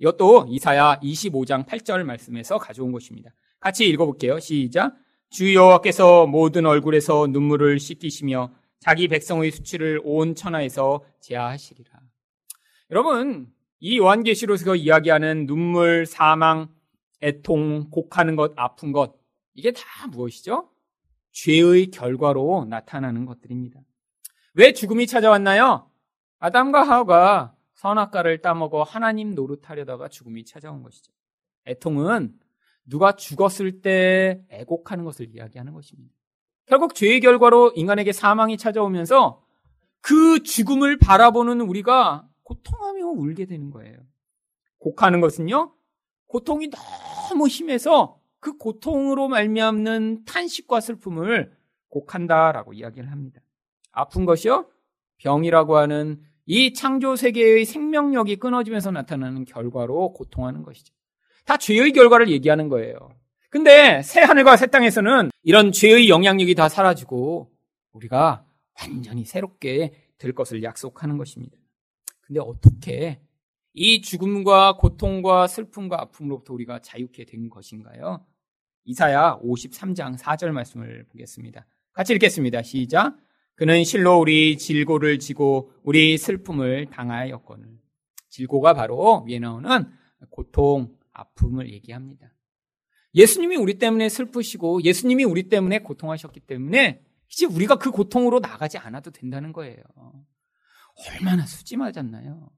이것도 0.00 0.44
이사야 0.50 1.00
25장 1.02 1.64
8절 1.64 2.02
말씀에서 2.02 2.58
가져온 2.58 2.92
것입니다. 2.92 3.30
같이 3.58 3.88
읽어볼게요. 3.88 4.38
시작. 4.38 4.92
주 5.30 5.54
여호와께서 5.54 6.26
모든 6.26 6.66
얼굴에서 6.66 7.26
눈물을 7.28 7.80
씻기시며 7.80 8.50
자기 8.80 9.08
백성의 9.08 9.50
수치를 9.50 10.02
온 10.04 10.34
천하에서 10.34 11.02
제하하시리라. 11.20 11.93
여러분, 12.90 13.50
이 13.80 13.98
요한계시록에서 13.98 14.76
이야기하는 14.76 15.46
눈물, 15.46 16.04
사망, 16.06 16.68
애통, 17.22 17.88
곡하는 17.90 18.36
것, 18.36 18.52
아픈 18.56 18.92
것, 18.92 19.14
이게 19.54 19.72
다 19.72 20.06
무엇이죠? 20.08 20.68
죄의 21.32 21.90
결과로 21.90 22.66
나타나는 22.68 23.24
것들입니다. 23.24 23.80
왜 24.54 24.72
죽음이 24.72 25.06
찾아왔나요? 25.06 25.90
아담과 26.38 26.82
하와가 26.82 27.54
선악과를 27.74 28.42
따먹어 28.42 28.82
하나님 28.82 29.34
노릇하려다가 29.34 30.08
죽음이 30.08 30.44
찾아온 30.44 30.82
것이죠. 30.82 31.12
애통은 31.66 32.38
누가 32.86 33.12
죽었을 33.16 33.80
때 33.80 34.44
애곡하는 34.50 35.04
것을 35.04 35.34
이야기하는 35.34 35.72
것입니다. 35.72 36.14
결국 36.66 36.94
죄의 36.94 37.20
결과로 37.20 37.72
인간에게 37.74 38.12
사망이 38.12 38.56
찾아오면서 38.58 39.42
그 40.00 40.42
죽음을 40.42 40.98
바라보는 40.98 41.62
우리가 41.62 42.28
고통하며 42.44 43.06
울게 43.06 43.46
되는 43.46 43.70
거예요. 43.70 43.98
곡하는 44.78 45.20
것은요, 45.20 45.74
고통이 46.26 46.70
너무 46.70 47.48
심해서 47.48 48.20
그 48.40 48.56
고통으로 48.56 49.28
말미암는 49.28 50.24
탄식과 50.26 50.80
슬픔을 50.80 51.52
곡한다라고 51.88 52.74
이야기를 52.74 53.10
합니다. 53.10 53.40
아픈 53.92 54.24
것이요, 54.24 54.68
병이라고 55.18 55.76
하는 55.76 56.20
이 56.46 56.74
창조 56.74 57.16
세계의 57.16 57.64
생명력이 57.64 58.36
끊어지면서 58.36 58.90
나타나는 58.90 59.46
결과로 59.46 60.12
고통하는 60.12 60.62
것이죠. 60.62 60.94
다 61.46 61.56
죄의 61.56 61.92
결과를 61.92 62.28
얘기하는 62.28 62.68
거예요. 62.68 62.96
근데 63.48 64.02
새 64.02 64.20
하늘과 64.20 64.56
새 64.56 64.66
땅에서는 64.66 65.30
이런 65.42 65.72
죄의 65.72 66.08
영향력이 66.08 66.54
다 66.54 66.68
사라지고 66.68 67.50
우리가 67.92 68.44
완전히 68.80 69.24
새롭게 69.24 69.92
될 70.18 70.34
것을 70.34 70.62
약속하는 70.62 71.16
것입니다. 71.16 71.56
근데 72.26 72.40
어떻게 72.40 73.20
이 73.72 74.00
죽음과 74.00 74.76
고통과 74.76 75.46
슬픔과 75.46 76.00
아픔으로부터 76.00 76.54
우리가 76.54 76.80
자유케 76.80 77.24
된 77.24 77.48
것인가요? 77.50 78.24
이사야 78.84 79.40
53장 79.42 80.16
4절 80.18 80.50
말씀을 80.50 81.06
보겠습니다. 81.10 81.66
같이 81.92 82.12
읽겠습니다. 82.14 82.62
시작. 82.62 83.16
그는 83.56 83.84
실로 83.84 84.18
우리 84.18 84.58
질고를 84.58 85.18
지고 85.18 85.72
우리 85.82 86.18
슬픔을 86.18 86.86
당하였거늘. 86.86 87.78
질고가 88.28 88.74
바로 88.74 89.24
위에 89.28 89.38
나오는 89.38 89.68
고통, 90.30 90.96
아픔을 91.12 91.72
얘기합니다. 91.72 92.32
예수님이 93.14 93.56
우리 93.56 93.78
때문에 93.78 94.08
슬프시고 94.08 94.82
예수님이 94.82 95.24
우리 95.24 95.44
때문에 95.48 95.80
고통하셨기 95.80 96.40
때문에 96.40 97.00
이제 97.30 97.46
우리가 97.46 97.76
그 97.76 97.90
고통으로 97.90 98.40
나가지 98.40 98.76
않아도 98.78 99.10
된다는 99.10 99.52
거예요. 99.52 99.82
얼마나 100.94 101.46
수지 101.46 101.76
맞았나요? 101.76 102.50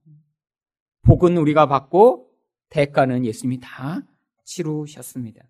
복은 1.03 1.37
우리가 1.37 1.67
받고 1.67 2.31
대가는 2.69 3.25
예수님이 3.25 3.61
다 3.61 4.03
치루셨습니다. 4.45 5.43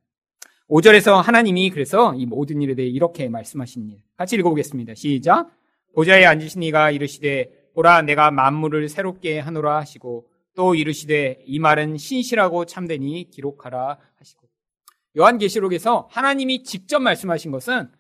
5절에서 0.69 1.23
하나님이 1.23 1.71
그래서 1.71 2.15
이 2.15 2.27
모든 2.27 2.61
일에 2.61 2.75
대해 2.75 2.89
이렇게 2.89 3.29
말씀하십니다. 3.29 4.03
같이 4.17 4.37
읽어보겠습니다. 4.37 4.95
시작. 4.95 5.51
보좌에 5.95 6.25
앉으신 6.25 6.63
이가 6.63 6.91
이르시되 6.91 7.71
보라 7.75 8.03
내가 8.03 8.31
만물을 8.31 8.89
새롭게 8.89 9.39
하노라 9.39 9.77
하시고 9.79 10.29
또 10.55 10.75
이르시되 10.75 11.45
이 11.47 11.59
말은 11.59 11.99
신실하고 11.99 12.65
참되니 12.65 13.31
기록하라 13.31 13.99
하시고 14.17 14.49
요한계시록에서 15.17 16.09
하나님이 16.11 16.65
직접 16.65 17.01
말씀하신 17.01 17.51
것은 17.51 17.91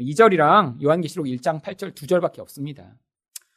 2절이랑 0.00 0.82
요한계시록 0.82 1.26
1장 1.26 1.62
8절 1.62 1.94
2절밖에 1.94 2.40
없습니다. 2.40 2.96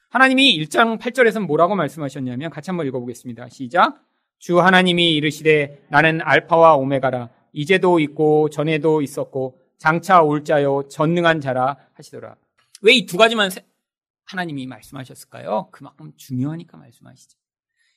하나님이 0.10 0.58
1장 0.60 1.00
8절에서 1.00 1.46
뭐라고 1.46 1.76
말씀하셨냐면 1.76 2.50
같이 2.50 2.70
한번 2.70 2.88
읽어보겠습니다. 2.88 3.50
시작. 3.50 4.02
주 4.39 4.60
하나님이 4.62 5.15
이르시되 5.15 5.86
나는 5.89 6.22
알파와 6.22 6.76
오메가라 6.76 7.30
이제도 7.54 8.00
있고 8.00 8.50
전에도 8.50 9.02
있었고 9.02 9.60
장차 9.78 10.22
올 10.22 10.43
자요 10.43 10.88
전능한 10.89 11.41
자라 11.41 11.78
하시더라. 11.93 12.36
왜 12.84 12.93
이 12.93 13.06
두 13.06 13.17
가지만 13.17 13.50
하나님이 14.26 14.67
말씀하셨을까요? 14.67 15.70
그만큼 15.72 16.12
중요하니까 16.17 16.78
말씀하시죠. 16.78 17.38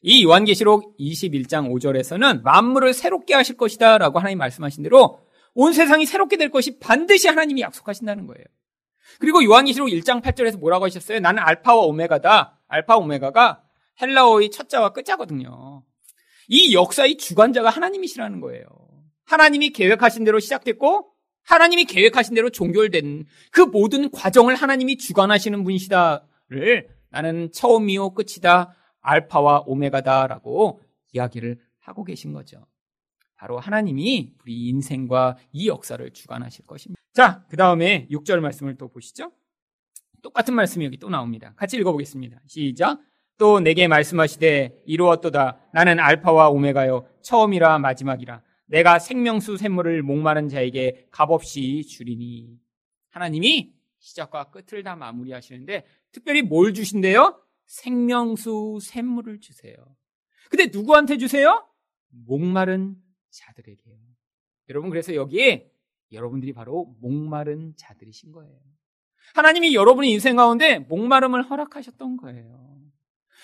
이 0.03 0.25
요한계시록 0.25 0.97
21장 0.99 1.71
5절에서는 1.71 2.43
만물을 2.43 2.95
새롭게 2.95 3.35
하실 3.35 3.57
것이다라고 3.57 4.19
하나님 4.19 4.39
말씀하신 4.39 4.83
대로 4.85 5.21
온 5.55 5.73
세상이 5.75 6.07
새롭게 6.07 6.37
될 6.39 6.51
것이 6.51 6.79
반드시 6.79 7.29
하나님이 7.29 7.61
약속하신다는 7.61 8.27
거예요. 8.27 8.45
그리고 9.19 9.43
요한계시록 9.45 9.89
1장 9.89 10.23
8절에서 10.23 10.59
뭐라고 10.59 10.85
하셨어요? 10.87 11.21
나는 11.21 11.43
알파와 11.43 11.83
오메가다. 11.83 12.61
알파 12.69 12.97
오메가가 12.97 13.63
헬라어의 14.01 14.51
첫자와 14.51 14.93
끝자거든요. 14.93 15.83
이 16.49 16.75
역사의 16.75 17.17
주관자가 17.17 17.71
하나님이시라는 17.71 18.41
거예요. 18.41 18.65
하나님이 19.27 19.71
계획하신 19.71 20.25
대로 20.25 20.41
시작됐고 20.41 21.13
하나님이 21.43 21.85
계획하신 21.85 22.35
대로 22.35 22.51
종결된 22.51 23.25
그 23.51 23.61
모든 23.61 24.11
과정을 24.11 24.55
하나님이 24.55 24.99
주관하시는 24.99 25.63
분이시다를 25.65 26.89
나는 27.11 27.51
처음이요 27.53 28.15
끝이다 28.15 28.75
알파와 29.01 29.65
오메가다라고 29.67 30.81
이야기를 31.13 31.59
하고 31.81 32.05
계신 32.05 32.33
거죠. 32.33 32.67
바로 33.41 33.59
하나님이 33.59 34.35
우리 34.43 34.69
인생과 34.69 35.39
이 35.53 35.67
역사를 35.67 36.11
주관하실 36.13 36.67
것입니다. 36.67 37.01
자, 37.15 37.43
그 37.49 37.57
다음에 37.57 38.07
6절 38.11 38.41
말씀을 38.41 38.77
또 38.77 38.89
보시죠. 38.89 39.33
똑같은 40.23 40.53
말씀이 40.53 40.85
여기 40.85 40.99
또 40.99 41.09
나옵니다. 41.09 41.55
같이 41.57 41.79
읽어보겠습니다. 41.79 42.39
시작. 42.47 43.01
또 43.39 43.61
내게 43.61 43.89
말씀하시되 43.89 44.83
이루었도다. 44.85 45.71
나는 45.73 45.99
알파와 45.99 46.51
오메가요. 46.51 47.09
처음이라 47.23 47.79
마지막이라. 47.79 48.43
내가 48.67 48.99
생명수 48.99 49.57
샘물을 49.57 50.03
목마른 50.03 50.51
자에게 50.51 51.09
값없이 51.11 51.83
주리니. 51.89 52.59
하나님이 53.09 53.73
시작과 54.01 54.51
끝을 54.51 54.83
다 54.83 54.97
마무리하시는데 54.97 55.87
특별히 56.13 56.43
뭘 56.43 56.75
주신대요? 56.75 57.41
생명수 57.65 58.81
샘물을 58.83 59.41
주세요. 59.41 59.77
근데 60.51 60.67
누구한테 60.67 61.17
주세요? 61.17 61.67
목마른 62.11 62.97
자들에게요. 63.31 63.97
여러분 64.69 64.91
그래서 64.91 65.15
여기에 65.15 65.71
여러분들이 66.13 66.53
바로 66.53 66.95
목마른 67.01 67.75
자들이신 67.77 68.33
거예요. 68.33 68.59
하나님이 69.35 69.75
여러분의 69.75 70.11
인생 70.11 70.37
가운데 70.37 70.79
목마름을 70.81 71.43
허락하셨던 71.49 72.17
거예요. 72.17 72.81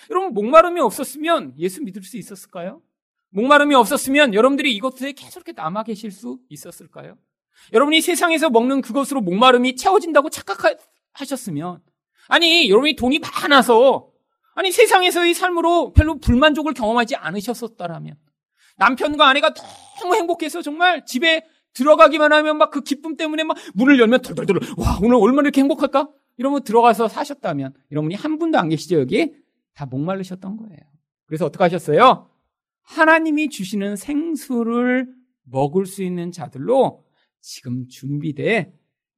여러분 0.09 0.33
목마름이 0.33 0.79
없었으면 0.79 1.53
예수 1.57 1.83
믿을 1.83 2.03
수 2.03 2.17
있었을까요? 2.17 2.81
목마름이 3.29 3.75
없었으면 3.75 4.33
여러분들이 4.33 4.73
이것에 4.75 5.11
계속 5.13 5.39
이렇게 5.39 5.53
남아 5.53 5.83
계실 5.83 6.11
수 6.11 6.39
있었을까요? 6.49 7.17
여러분이 7.73 8.01
세상에서 8.01 8.49
먹는 8.49 8.81
그것으로 8.81 9.21
목마름이 9.21 9.75
채워진다고 9.75 10.29
착각하셨으면 10.29 11.81
아니 12.27 12.69
여러분이 12.69 12.95
돈이 12.95 13.19
많아서 13.19 14.11
아니 14.55 14.71
세상에서의 14.71 15.33
삶으로 15.33 15.93
별로 15.93 16.19
불만족을 16.19 16.73
경험하지 16.73 17.15
않으셨었다라면 17.15 18.17
남편과 18.77 19.27
아내가 19.27 19.53
너무 19.99 20.15
행복해서 20.15 20.61
정말 20.61 21.05
집에 21.05 21.45
들어가기만 21.73 22.31
하면 22.33 22.57
막 22.57 22.71
그 22.71 22.81
기쁨 22.81 23.15
때문에 23.17 23.43
막 23.43 23.57
문을 23.75 23.99
열면 23.99 24.21
덜덜덜 24.21 24.59
와 24.77 24.99
오늘 25.01 25.15
얼마나 25.15 25.41
이렇게 25.47 25.61
행복할까? 25.61 26.09
이러면 26.37 26.63
들어가서 26.63 27.07
사셨다면 27.07 27.73
여러분이 27.91 28.15
한 28.15 28.37
분도 28.37 28.57
안 28.59 28.69
계시죠 28.69 28.99
여기? 28.99 29.33
다 29.73 29.85
목마르셨던 29.85 30.57
거예요. 30.57 30.79
그래서 31.25 31.45
어떻게 31.45 31.63
하셨어요? 31.63 32.29
하나님이 32.83 33.49
주시는 33.49 33.95
생수를 33.95 35.07
먹을 35.43 35.85
수 35.85 36.03
있는 36.03 36.31
자들로 36.31 37.03
지금 37.41 37.87
준비돼 37.87 38.73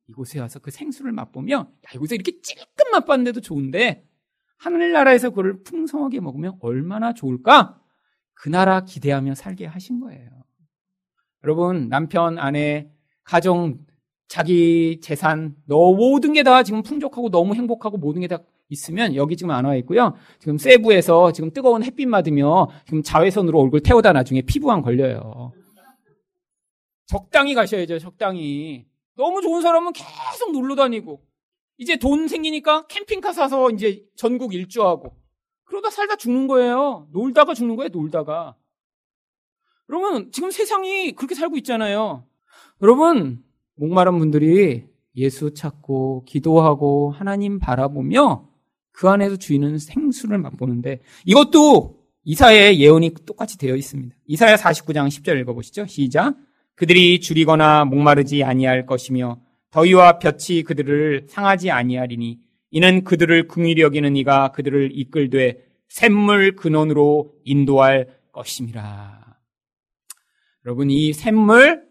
이곳에 0.08 0.39
와서 0.39 0.60
그 0.60 0.72
생수를 0.72 1.12
맛보며 1.12 1.56
야, 1.56 1.89
이곳에 1.93 2.15
이렇게 2.15 2.39
찔끔 2.41 2.91
맛봤는데도 2.91 3.41
좋은데 3.41 4.06
하늘나라에서 4.58 5.30
그걸 5.30 5.63
풍성하게 5.63 6.19
먹으면 6.19 6.58
얼마나 6.62 7.13
좋을까? 7.13 7.80
그 8.39 8.47
나라 8.47 8.86
기대하며 8.86 9.36
살게 9.36 9.65
하신 9.65 9.99
거예요. 9.99 10.30
여러분, 11.43 11.89
남편, 11.89 12.38
아내, 12.39 12.89
가정, 13.23 13.80
자기 14.30 14.99
재산, 15.02 15.56
너 15.65 15.93
모든 15.93 16.32
게 16.34 16.43
다 16.43 16.63
지금 16.63 16.82
풍족하고 16.84 17.30
너무 17.32 17.54
행복하고 17.54 17.97
모든 17.97 18.21
게 18.21 18.28
다 18.28 18.39
있으면 18.69 19.15
여기 19.15 19.36
지금 19.36 19.52
안 19.52 19.65
와 19.65 19.75
있고요. 19.78 20.13
지금 20.39 20.58
세부에서 20.58 21.32
지금 21.34 21.52
뜨거운 21.52 21.84
햇빛 21.84 22.06
맞으며 22.08 22.69
지금 22.86 23.02
자외선으로 23.04 23.60
얼굴 23.60 23.82
태우다 23.82 24.13
나중에 24.13 24.41
피부암 24.43 24.84
걸려요. 24.84 25.52
적당히 27.08 27.56
가셔야죠, 27.56 27.99
적당히. 27.99 28.86
너무 29.17 29.41
좋은 29.41 29.62
사람은 29.62 29.91
계속 29.93 30.52
놀러 30.54 30.75
다니고, 30.75 31.21
이제 31.78 31.97
돈 31.97 32.28
생기니까 32.28 32.86
캠핑카 32.88 33.34
사서 33.34 33.71
이제 33.71 34.06
전국 34.15 34.54
일주하고, 34.54 35.15
그러다 35.70 35.92
살다 35.92 36.16
죽는 36.16 36.48
거예요. 36.48 37.08
놀다가 37.12 37.54
죽는 37.54 37.76
거예요, 37.76 37.90
놀다가. 37.90 38.56
여러분, 39.90 40.32
지금 40.32 40.52
세상이 40.52 41.14
그렇게 41.14 41.36
살고 41.36 41.58
있잖아요. 41.58 42.26
여러분, 42.82 43.44
목마른 43.76 44.18
분들이 44.18 44.86
예수 45.16 45.54
찾고, 45.54 46.26
기도하고, 46.26 47.12
하나님 47.12 47.60
바라보며, 47.60 48.50
그 48.92 49.10
안에서 49.10 49.38
주인은 49.38 49.78
생수를 49.78 50.40
맛보는데, 50.40 51.02
이것도 51.26 52.00
이사의 52.24 52.80
예언이 52.80 53.14
똑같이 53.26 53.58
되어 53.58 53.76
있습니다. 53.76 54.16
이사야 54.26 54.56
49장 54.56 55.08
10절 55.08 55.40
읽어보시죠. 55.42 55.86
시작. 55.86 56.36
그들이 56.76 57.20
줄이거나 57.20 57.86
목마르지 57.86 58.44
아니할 58.44 58.86
것이며 58.86 59.40
더위와 59.72 60.20
볕이 60.20 60.64
그들을 60.64 61.28
상하지 61.30 61.72
아니하리니 61.72 62.40
이는 62.72 63.04
그들을 63.04 63.48
긍휼히 63.48 63.82
여기는 63.82 64.16
이가 64.16 64.52
그들을 64.52 64.92
이끌되 64.94 65.66
샘물 65.88 66.56
근원으로 66.56 67.34
인도할 67.44 68.20
것임이라. 68.32 69.38
여러분 70.66 70.90
이 70.92 71.14
샘물 71.14 71.88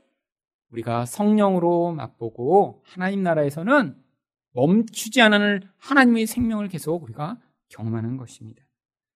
우리가 0.71 1.07
성령으로 1.07 1.93
맛보고 1.93 2.83
하나님 2.85 3.23
나라에서는 3.23 3.97
멈추지 4.53 5.21
않는 5.23 5.62
하나님의 5.79 6.27
생명을 6.27 6.69
계속 6.69 7.03
우리가 7.03 7.38
경험하는 7.71 8.17
것입니다. 8.17 8.62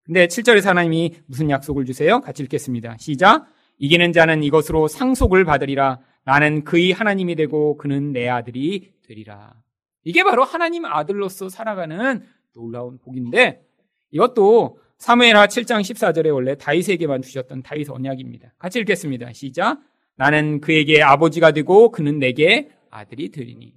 근데 0.05 0.27
7절에서 0.27 0.67
하나님이 0.67 1.15
무슨 1.27 1.49
약속을 1.51 1.85
주세요? 1.85 2.21
같이 2.21 2.43
읽겠습니다. 2.43 2.97
시작. 2.99 3.47
이기는 3.79 4.13
자는 4.13 4.43
이것으로 4.43 4.89
상속을 4.89 5.45
받으리라. 5.45 6.01
나는 6.25 6.65
그의 6.65 6.93
하나님이 6.93 7.37
되고 7.37 7.77
그는 7.77 8.13
내 8.13 8.29
아들이 8.29 8.93
되리라. 9.07 9.55
이게 10.05 10.25
바로 10.25 10.45
하나님 10.45 10.85
아들로서 10.85 11.49
살아가는 11.49 12.27
놀라운 12.55 12.99
복인데 12.99 13.65
이것도 14.11 14.79
사무엘하 14.99 15.47
7장 15.47 15.81
14절에 15.81 16.33
원래 16.33 16.57
다윗에게만 16.57 17.23
주셨던 17.23 17.63
다윗 17.63 17.91
언약입니다. 17.91 18.55
같이 18.59 18.79
읽겠습니다. 18.81 19.33
시작. 19.33 19.81
나는 20.17 20.61
그에게 20.61 21.03
아버지가 21.03 21.53
되고 21.53 21.91
그는 21.91 22.19
내게 22.19 22.71
아들이 22.91 23.31
되리니. 23.31 23.75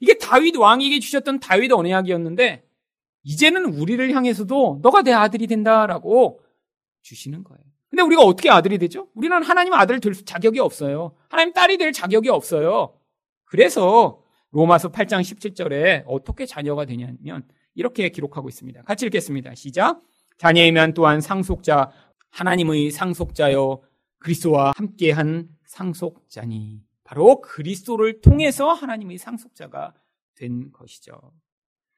이게 0.00 0.14
다윗 0.18 0.56
왕에게 0.56 1.00
주셨던 1.00 1.40
다윗 1.40 1.72
언약이었는데 1.72 2.64
이제는 3.24 3.74
우리를 3.74 4.14
향해서도 4.14 4.80
너가 4.82 5.02
내 5.02 5.12
아들이 5.12 5.46
된다라고 5.46 6.40
주시는 7.02 7.44
거예요. 7.44 7.62
근데 7.90 8.02
우리가 8.02 8.22
어떻게 8.22 8.50
아들이 8.50 8.78
되죠? 8.78 9.08
우리는 9.14 9.42
하나님 9.42 9.72
아들 9.72 10.00
될 10.00 10.14
자격이 10.14 10.58
없어요. 10.60 11.14
하나님 11.28 11.52
딸이 11.52 11.78
될 11.78 11.92
자격이 11.92 12.28
없어요. 12.28 12.98
그래서 13.44 14.23
로마서 14.54 14.92
8장 14.92 15.20
17절에 15.20 16.04
어떻게 16.06 16.46
자녀가 16.46 16.84
되냐면 16.84 17.42
이렇게 17.74 18.08
기록하고 18.08 18.48
있습니다. 18.48 18.82
같이 18.82 19.04
읽겠습니다. 19.06 19.52
시작. 19.56 20.00
자녀이면 20.38 20.94
또한 20.94 21.20
상속자, 21.20 21.90
하나님의 22.30 22.92
상속자여 22.92 23.82
그리스도와 24.20 24.72
함께한 24.76 25.48
상속자니. 25.64 26.84
바로 27.02 27.40
그리스도를 27.40 28.20
통해서 28.20 28.72
하나님의 28.72 29.18
상속자가 29.18 29.92
된 30.36 30.70
것이죠. 30.70 31.32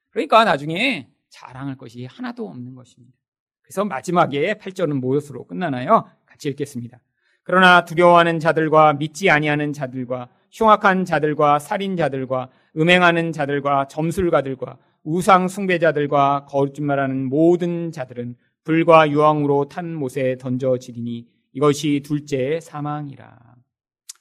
그러니까 0.08 0.44
나중에 0.44 1.10
자랑할 1.28 1.76
것이 1.76 2.06
하나도 2.06 2.48
없는 2.48 2.74
것입니다. 2.74 3.14
그래서 3.60 3.84
마지막에 3.84 4.54
8절은 4.54 4.98
무엇으로 5.00 5.46
끝나나요? 5.46 6.08
같이 6.24 6.48
읽겠습니다. 6.48 7.00
그러나 7.42 7.84
두려워하는 7.84 8.40
자들과 8.40 8.94
믿지 8.94 9.28
아니하는 9.28 9.74
자들과 9.74 10.30
흉악한 10.56 11.04
자들과 11.04 11.58
살인자들과 11.58 12.48
음행하는 12.78 13.32
자들과 13.32 13.88
점술가들과 13.88 14.78
우상 15.04 15.48
숭배자들과 15.48 16.46
거짓말하는 16.48 17.28
모든 17.28 17.92
자들은 17.92 18.36
불과 18.64 19.10
유황으로 19.10 19.68
탄 19.68 19.94
못에 19.94 20.38
던져지리니 20.38 21.26
이것이 21.52 22.00
둘째 22.02 22.58
사망이라. 22.60 23.36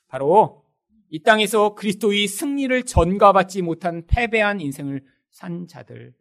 바로 0.08 0.66
이 1.10 1.24
땅에서 1.24 1.74
그리스도의 1.74 2.28
승리를 2.28 2.84
전가받지 2.84 3.62
못한 3.62 4.04
패배한 4.06 4.60
인생을 4.60 5.04
산 5.32 5.68
자들. 5.68 6.14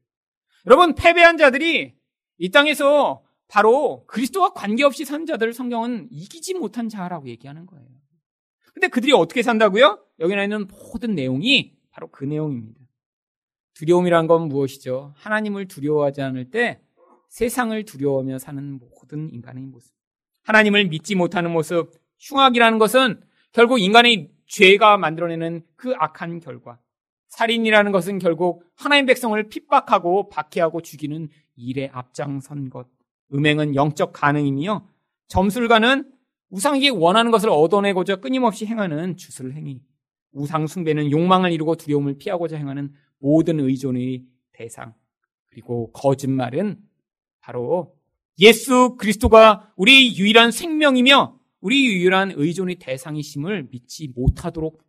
여러분, 0.67 0.95
패배한 0.95 1.37
자들이 1.37 1.93
이 2.39 2.51
땅에서 2.51 3.25
바로 3.49 4.05
그리스도와 4.07 4.53
관계없이 4.53 5.05
산 5.05 5.27
자들을 5.27 5.53
성경은 5.53 6.07
이기지 6.11 6.55
못한 6.55 6.89
자라고 6.89 7.29
얘기하는 7.29 7.67
거예요. 7.67 7.89
근데 8.73 8.89
그들이 8.89 9.13
어떻게 9.13 9.43
산다고요? 9.43 10.04
여기 10.21 10.35
나 10.35 10.43
있는 10.45 10.67
모든 10.69 11.15
내용이 11.15 11.77
바로 11.91 12.09
그 12.11 12.25
내용입니다. 12.25 12.81
두려움이란 13.75 14.27
건 14.27 14.49
무엇이죠? 14.49 15.15
하나님을 15.17 15.67
두려워하지 15.67 16.23
않을 16.23 16.51
때 16.51 16.81
세상을 17.29 17.85
두려워하며 17.85 18.39
사는 18.39 18.79
모든 18.79 19.33
인간의 19.33 19.65
모습. 19.65 19.93
하나님을 20.45 20.87
믿지 20.87 21.15
못하는 21.15 21.51
모습, 21.51 21.91
흉악이라는 22.21 22.79
것은 22.79 23.21
결국 23.53 23.79
인간의 23.79 24.31
죄가 24.47 24.99
만들어내는 24.99 25.65
그 25.75 25.95
악한 25.99 26.41
결과. 26.41 26.79
살인이라는 27.29 27.91
것은 27.91 28.21
결국 28.21 28.63
하나님 28.77 29.07
백성을 29.07 29.43
핍박하고 29.49 30.29
박해하고 30.29 30.83
죽이는 30.83 31.29
일에 31.57 31.91
앞장선 31.93 32.71
것. 32.71 32.87
음행은 33.33 33.75
영적 33.75 34.13
가능이며 34.13 34.87
점술가는 35.27 36.13
우상에게 36.51 36.91
원하는 36.91 37.33
것을 37.33 37.49
얻어내고자 37.49 38.17
끊임없이 38.17 38.67
행하는 38.67 39.17
주술 39.17 39.53
행위. 39.55 39.81
우상 40.35 40.67
숭배는 40.67 41.11
욕망을 41.11 41.53
이루고 41.53 41.77
두려움을 41.77 42.19
피하고자 42.19 42.57
행하는 42.57 42.93
모든 43.19 43.61
의존의 43.61 44.25
대상. 44.53 44.95
그리고 45.47 45.91
거짓말은 45.93 46.79
바로 47.41 47.97
예수 48.39 48.97
그리스도가 48.97 49.73
우리 49.77 50.17
유일한 50.19 50.51
생명이며 50.51 51.39
우리 51.61 51.87
유일한 51.87 52.33
의존의 52.35 52.77
대상이심을 52.77 53.69
믿지 53.71 54.09
못하도록 54.09 54.83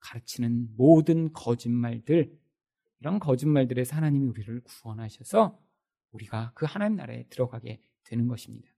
가르치는 0.00 0.68
모든 0.76 1.32
거짓말들, 1.32 2.30
이런 3.00 3.18
거짓말들에서 3.18 3.96
하나님이 3.96 4.26
우리를 4.26 4.60
구원하셔서 4.62 5.58
우리가 6.12 6.52
그 6.54 6.66
하나님 6.66 6.96
나라에 6.96 7.24
들어가게 7.30 7.80
되는 8.04 8.28
것입니다. 8.28 8.73